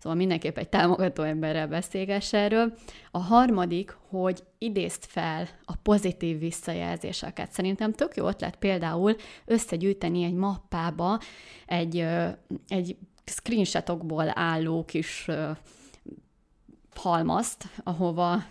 Szóval 0.00 0.18
mindenképp 0.18 0.58
egy 0.58 0.68
támogató 0.68 1.22
emberrel 1.22 1.68
beszélgess 1.68 2.32
erről. 2.32 2.72
A 3.10 3.18
harmadik, 3.18 3.96
hogy 4.08 4.42
idézd 4.58 5.04
fel 5.04 5.48
a 5.64 5.76
pozitív 5.76 6.38
visszajelzéseket. 6.38 7.52
Szerintem 7.52 7.92
tök 7.92 8.16
jó 8.16 8.26
ötlet 8.26 8.56
például 8.56 9.16
összegyűjteni 9.44 10.22
egy 10.22 10.34
mappába 10.34 11.20
egy, 11.66 12.06
egy 12.68 12.96
screenshotokból 13.24 14.32
álló 14.34 14.84
kis 14.84 15.28
halmazt, 16.94 17.64
ahova 17.84 18.44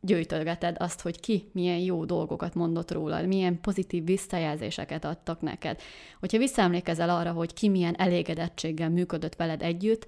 gyűjtögeted 0.00 0.76
azt, 0.78 1.00
hogy 1.00 1.20
ki 1.20 1.50
milyen 1.52 1.78
jó 1.78 2.04
dolgokat 2.04 2.54
mondott 2.54 2.90
rólad, 2.90 3.26
milyen 3.26 3.60
pozitív 3.60 4.04
visszajelzéseket 4.04 5.04
adtak 5.04 5.40
neked. 5.40 5.80
Hogyha 6.20 6.38
visszaemlékezel 6.38 7.10
arra, 7.10 7.32
hogy 7.32 7.52
ki 7.52 7.68
milyen 7.68 7.94
elégedettséggel 7.94 8.90
működött 8.90 9.34
veled 9.34 9.62
együtt, 9.62 10.06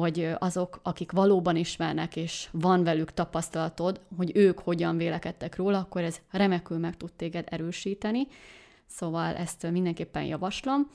hogy 0.00 0.30
azok, 0.38 0.80
akik 0.82 1.12
valóban 1.12 1.56
ismernek, 1.56 2.16
és 2.16 2.48
van 2.52 2.82
velük 2.82 3.14
tapasztalatod, 3.14 4.00
hogy 4.16 4.30
ők 4.34 4.58
hogyan 4.58 4.96
vélekedtek 4.96 5.56
róla, 5.56 5.78
akkor 5.78 6.02
ez 6.02 6.20
remekül 6.30 6.78
meg 6.78 6.96
tud 6.96 7.12
téged 7.12 7.46
erősíteni. 7.50 8.26
Szóval 8.86 9.34
ezt 9.34 9.70
mindenképpen 9.70 10.24
javaslom. 10.24 10.90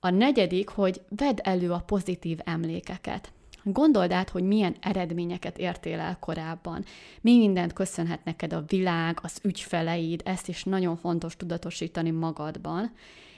A 0.00 0.10
negyedik, 0.10 0.68
hogy 0.68 1.00
vedd 1.08 1.38
elő 1.42 1.70
a 1.70 1.82
pozitív 1.86 2.38
emlékeket. 2.44 3.32
Gondold 3.62 4.10
át, 4.10 4.30
hogy 4.30 4.42
milyen 4.42 4.76
eredményeket 4.80 5.58
értél 5.58 5.98
el 5.98 6.18
korábban. 6.18 6.84
Mi 7.20 7.38
mindent 7.38 7.72
köszönhet 7.72 8.24
neked 8.24 8.52
a 8.52 8.64
világ, 8.66 9.18
az 9.22 9.38
ügyfeleid, 9.42 10.20
ezt 10.24 10.48
is 10.48 10.64
nagyon 10.64 10.96
fontos 10.96 11.36
tudatosítani 11.36 12.10
magadban. 12.10 12.92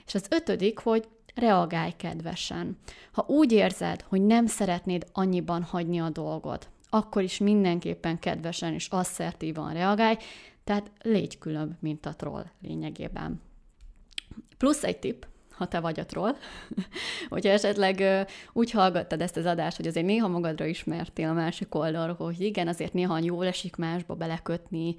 És 0.05 0.15
az 0.15 0.25
ötödik, 0.29 0.79
hogy 0.79 1.07
reagálj 1.39 1.93
kedvesen. 1.97 2.77
Ha 3.11 3.25
úgy 3.27 3.51
érzed, 3.51 4.01
hogy 4.01 4.21
nem 4.21 4.45
szeretnéd 4.45 5.05
annyiban 5.11 5.63
hagyni 5.63 5.99
a 5.99 6.09
dolgot, 6.09 6.69
akkor 6.89 7.23
is 7.23 7.37
mindenképpen 7.37 8.19
kedvesen 8.19 8.73
és 8.73 8.87
asszertívan 8.87 9.73
reagálj, 9.73 10.17
tehát 10.63 10.91
légy 11.01 11.37
különb, 11.37 11.73
mint 11.79 12.05
a 12.05 12.15
troll 12.15 12.45
lényegében. 12.61 13.41
Plusz 14.57 14.83
egy 14.83 14.99
tipp, 14.99 15.23
ha 15.59 15.67
te 15.67 15.79
vagy 15.79 15.99
a 15.99 16.05
troll. 16.05 16.35
Hogyha 17.29 17.49
esetleg 17.49 18.27
úgy 18.53 18.71
hallgattad 18.71 19.21
ezt 19.21 19.37
az 19.37 19.45
adást, 19.45 19.77
hogy 19.77 19.87
azért 19.87 20.05
néha 20.05 20.27
magadra 20.27 20.65
ismertél 20.65 21.29
a 21.29 21.33
másik 21.33 21.75
oldalról, 21.75 22.15
hogy 22.15 22.41
igen, 22.41 22.67
azért 22.67 22.93
néha 22.93 23.19
jól 23.19 23.45
esik 23.45 23.75
másba 23.75 24.15
belekötni, 24.15 24.95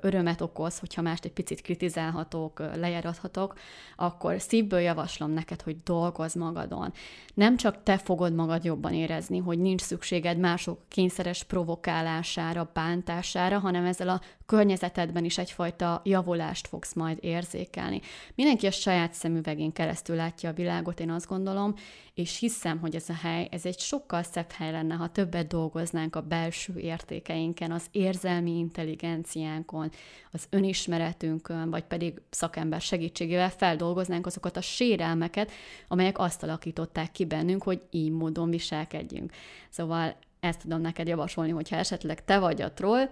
örömet 0.00 0.40
okoz, 0.40 0.78
hogyha 0.78 1.02
mást 1.02 1.24
egy 1.24 1.32
picit 1.32 1.60
kritizálhatok, 1.60 2.62
lejárathatok, 2.76 3.54
akkor 3.96 4.40
szívből 4.40 4.80
javaslom 4.80 5.30
neked, 5.30 5.62
hogy 5.62 5.76
dolgozz 5.84 6.34
magadon. 6.34 6.92
Nem 7.34 7.56
csak 7.56 7.82
te 7.82 7.98
fogod 7.98 8.34
magad 8.34 8.64
jobban 8.64 8.92
érezni, 8.92 9.38
hogy 9.38 9.58
nincs 9.58 9.80
szükséged 9.80 10.38
mások 10.38 10.78
kényszeres 10.88 11.44
provokálására, 11.44 12.70
bántására, 12.74 13.58
hanem 13.58 13.84
ezzel 13.84 14.08
a 14.08 14.20
környezetedben 14.46 15.24
is 15.24 15.38
egyfajta 15.38 16.00
javulást 16.04 16.66
fogsz 16.66 16.94
majd 16.94 17.18
érzékelni. 17.20 18.00
Mindenki 18.34 18.66
a 18.66 18.70
saját 18.70 19.12
szemüvegén 19.12 19.72
keresztül 19.72 19.91
látja 20.06 20.50
a 20.50 20.52
világot, 20.52 21.00
én 21.00 21.10
azt 21.10 21.26
gondolom, 21.26 21.74
és 22.14 22.38
hiszem, 22.38 22.78
hogy 22.78 22.94
ez 22.94 23.08
a 23.08 23.14
hely, 23.22 23.48
ez 23.50 23.66
egy 23.66 23.78
sokkal 23.78 24.22
szebb 24.22 24.50
hely 24.50 24.70
lenne, 24.70 24.94
ha 24.94 25.08
többet 25.08 25.46
dolgoznánk 25.46 26.16
a 26.16 26.20
belső 26.20 26.78
értékeinken, 26.78 27.72
az 27.72 27.86
érzelmi 27.90 28.58
intelligenciánkon, 28.58 29.90
az 30.30 30.46
önismeretünkön, 30.50 31.70
vagy 31.70 31.84
pedig 31.84 32.20
szakember 32.30 32.80
segítségével 32.80 33.50
feldolgoznánk 33.50 34.26
azokat 34.26 34.56
a 34.56 34.60
sérelmeket, 34.60 35.50
amelyek 35.88 36.18
azt 36.18 36.42
alakították 36.42 37.12
ki 37.12 37.24
bennünk, 37.24 37.62
hogy 37.62 37.82
így 37.90 38.10
módon 38.10 38.50
viselkedjünk. 38.50 39.32
Szóval 39.70 40.16
ezt 40.40 40.60
tudom 40.60 40.80
neked 40.80 41.06
javasolni, 41.06 41.50
hogyha 41.50 41.76
esetleg 41.76 42.24
te 42.24 42.38
vagy 42.38 42.62
a 42.62 42.72
troll, 42.72 43.10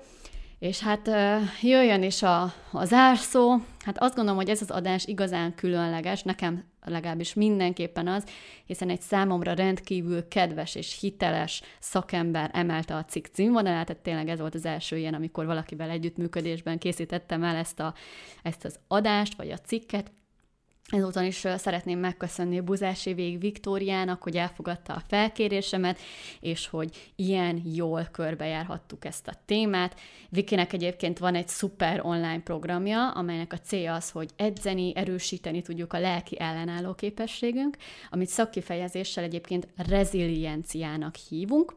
és 0.61 0.81
hát 0.81 1.11
jöjjön 1.63 2.03
is 2.03 2.23
a, 2.23 2.43
a 2.73 2.85
zárszó. 2.85 3.57
Hát 3.85 3.99
azt 3.99 4.15
gondolom, 4.15 4.39
hogy 4.39 4.49
ez 4.51 4.63
az 4.63 4.71
adás 4.71 5.07
igazán 5.07 5.55
különleges, 5.55 6.23
nekem 6.23 6.65
legalábbis 6.85 7.35
mindenképpen 7.35 8.07
az, 8.07 8.25
hiszen 8.65 8.91
egy 8.91 9.01
számomra 9.01 9.53
rendkívül 9.53 10.29
kedves 10.29 10.75
és 10.75 10.99
hiteles 11.01 11.63
szakember 11.79 12.51
emelte 12.53 12.95
a 12.95 13.05
cikk 13.05 13.27
címvonalát, 13.27 13.87
tehát 13.87 14.03
tényleg 14.03 14.29
ez 14.29 14.39
volt 14.39 14.55
az 14.55 14.65
első 14.65 14.97
ilyen, 14.97 15.15
amikor 15.15 15.47
valakivel 15.47 15.91
együttműködésben 15.91 16.79
készítettem 16.79 17.43
el 17.43 17.57
ezt, 17.57 17.81
a, 17.81 17.95
ezt 18.43 18.65
az 18.65 18.79
adást, 18.89 19.37
vagy 19.37 19.51
a 19.51 19.59
cikket, 19.59 20.13
Ezúton 20.89 21.25
is 21.25 21.47
szeretném 21.57 21.99
megköszönni 21.99 22.61
Buzási 22.61 23.15
Vég 23.15 23.41
Viktóriának, 23.41 24.23
hogy 24.23 24.37
elfogadta 24.37 24.95
a 24.95 25.03
felkérésemet, 25.09 25.99
és 26.41 26.67
hogy 26.67 27.13
ilyen 27.17 27.63
jól 27.75 28.09
körbejárhattuk 28.13 29.05
ezt 29.05 29.29
a 29.29 29.35
témát. 29.45 30.01
Vikinek 30.29 30.73
egyébként 30.73 31.19
van 31.19 31.35
egy 31.35 31.49
szuper 31.49 32.01
online 32.05 32.41
programja, 32.41 33.11
amelynek 33.11 33.53
a 33.53 33.59
célja 33.59 33.95
az, 33.95 34.11
hogy 34.11 34.31
edzeni, 34.37 34.93
erősíteni 34.97 35.63
tudjuk 35.63 35.93
a 35.93 36.01
lelki 36.01 36.41
ellenálló 36.41 36.95
képességünk, 36.95 37.77
amit 38.11 38.29
szakkifejezéssel 38.29 39.25
egyébként 39.25 39.69
rezilienciának 39.77 41.15
hívunk 41.17 41.75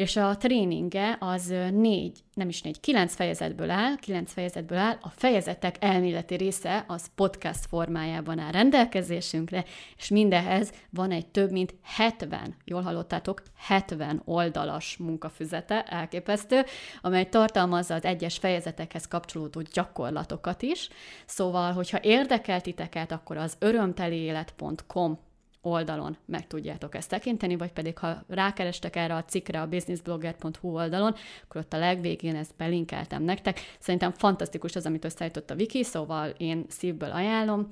és 0.00 0.16
a 0.16 0.36
tréninge 0.36 1.16
az 1.18 1.54
négy, 1.72 2.18
nem 2.34 2.48
is 2.48 2.62
négy, 2.62 2.80
kilenc 2.80 3.14
fejezetből 3.14 3.70
áll, 3.70 3.96
kilenc 3.96 4.32
fejezetből 4.32 4.78
áll, 4.78 4.98
a 5.00 5.08
fejezetek 5.08 5.76
elméleti 5.80 6.34
része 6.34 6.84
az 6.86 7.10
podcast 7.14 7.66
formájában 7.66 8.38
áll 8.38 8.50
rendelkezésünkre, 8.50 9.64
és 9.96 10.08
mindehez 10.08 10.72
van 10.90 11.10
egy 11.10 11.26
több 11.26 11.50
mint 11.50 11.74
70, 11.82 12.54
jól 12.64 12.82
hallottátok, 12.82 13.42
70 13.56 14.22
oldalas 14.24 14.96
munkafüzete, 14.96 15.82
elképesztő, 15.82 16.64
amely 17.00 17.28
tartalmazza 17.28 17.94
az 17.94 18.04
egyes 18.04 18.38
fejezetekhez 18.38 19.08
kapcsolódó 19.08 19.62
gyakorlatokat 19.72 20.62
is, 20.62 20.88
szóval, 21.26 21.72
hogyha 21.72 21.98
érdekel 22.02 22.60
titeket, 22.60 23.12
akkor 23.12 23.36
az 23.36 23.56
örömteliélet.com 23.58 25.18
oldalon 25.62 26.16
meg 26.26 26.46
tudjátok 26.46 26.94
ezt 26.94 27.08
tekinteni, 27.08 27.56
vagy 27.56 27.72
pedig 27.72 27.98
ha 27.98 28.24
rákerestek 28.28 28.96
erre 28.96 29.14
a 29.14 29.24
cikkre 29.24 29.60
a 29.60 29.66
businessblogger.hu 29.66 30.74
oldalon, 30.74 31.14
akkor 31.44 31.60
ott 31.60 31.72
a 31.72 31.78
legvégén 31.78 32.36
ezt 32.36 32.56
belinkeltem 32.56 33.22
nektek. 33.22 33.60
Szerintem 33.78 34.12
fantasztikus 34.12 34.76
az, 34.76 34.86
amit 34.86 35.04
összeállított 35.04 35.50
a 35.50 35.54
Wiki, 35.54 35.84
szóval 35.84 36.28
én 36.28 36.64
szívből 36.68 37.10
ajánlom. 37.10 37.68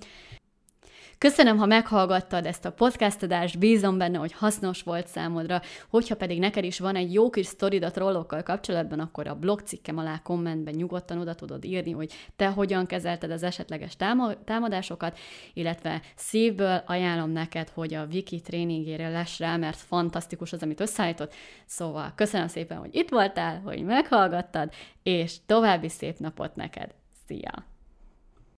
Köszönöm, 1.18 1.56
ha 1.56 1.66
meghallgattad 1.66 2.46
ezt 2.46 2.64
a 2.64 2.72
podcastadást, 2.72 3.58
bízom 3.58 3.98
benne, 3.98 4.18
hogy 4.18 4.32
hasznos 4.32 4.82
volt 4.82 5.06
számodra, 5.06 5.60
hogyha 5.88 6.16
pedig 6.16 6.38
neked 6.38 6.64
is 6.64 6.78
van 6.78 6.96
egy 6.96 7.12
jó 7.12 7.30
kis 7.30 7.46
sztorid 7.46 7.82
a 7.82 7.90
trollokkal 7.90 8.42
kapcsolatban, 8.42 9.00
akkor 9.00 9.26
a 9.26 9.34
blog 9.34 9.60
cikkem 9.60 9.98
alá 9.98 10.20
kommentben 10.22 10.74
nyugodtan 10.74 11.18
oda 11.18 11.34
tudod 11.34 11.64
írni, 11.64 11.90
hogy 11.90 12.12
te 12.36 12.46
hogyan 12.46 12.86
kezelted 12.86 13.30
az 13.30 13.42
esetleges 13.42 13.96
támadásokat, 14.44 15.18
illetve 15.54 16.02
szívből 16.16 16.82
ajánlom 16.86 17.30
neked, 17.30 17.68
hogy 17.68 17.94
a 17.94 18.06
Wiki 18.12 18.40
tréningére 18.40 19.08
lesz 19.08 19.38
rá, 19.38 19.56
mert 19.56 19.78
fantasztikus 19.78 20.52
az, 20.52 20.62
amit 20.62 20.80
összeállított. 20.80 21.34
Szóval 21.66 22.12
köszönöm 22.14 22.48
szépen, 22.48 22.78
hogy 22.78 22.94
itt 22.94 23.08
voltál, 23.08 23.60
hogy 23.60 23.82
meghallgattad, 23.82 24.72
és 25.02 25.36
további 25.46 25.88
szép 25.88 26.18
napot 26.18 26.56
neked. 26.56 26.94
Szia! 27.26 27.76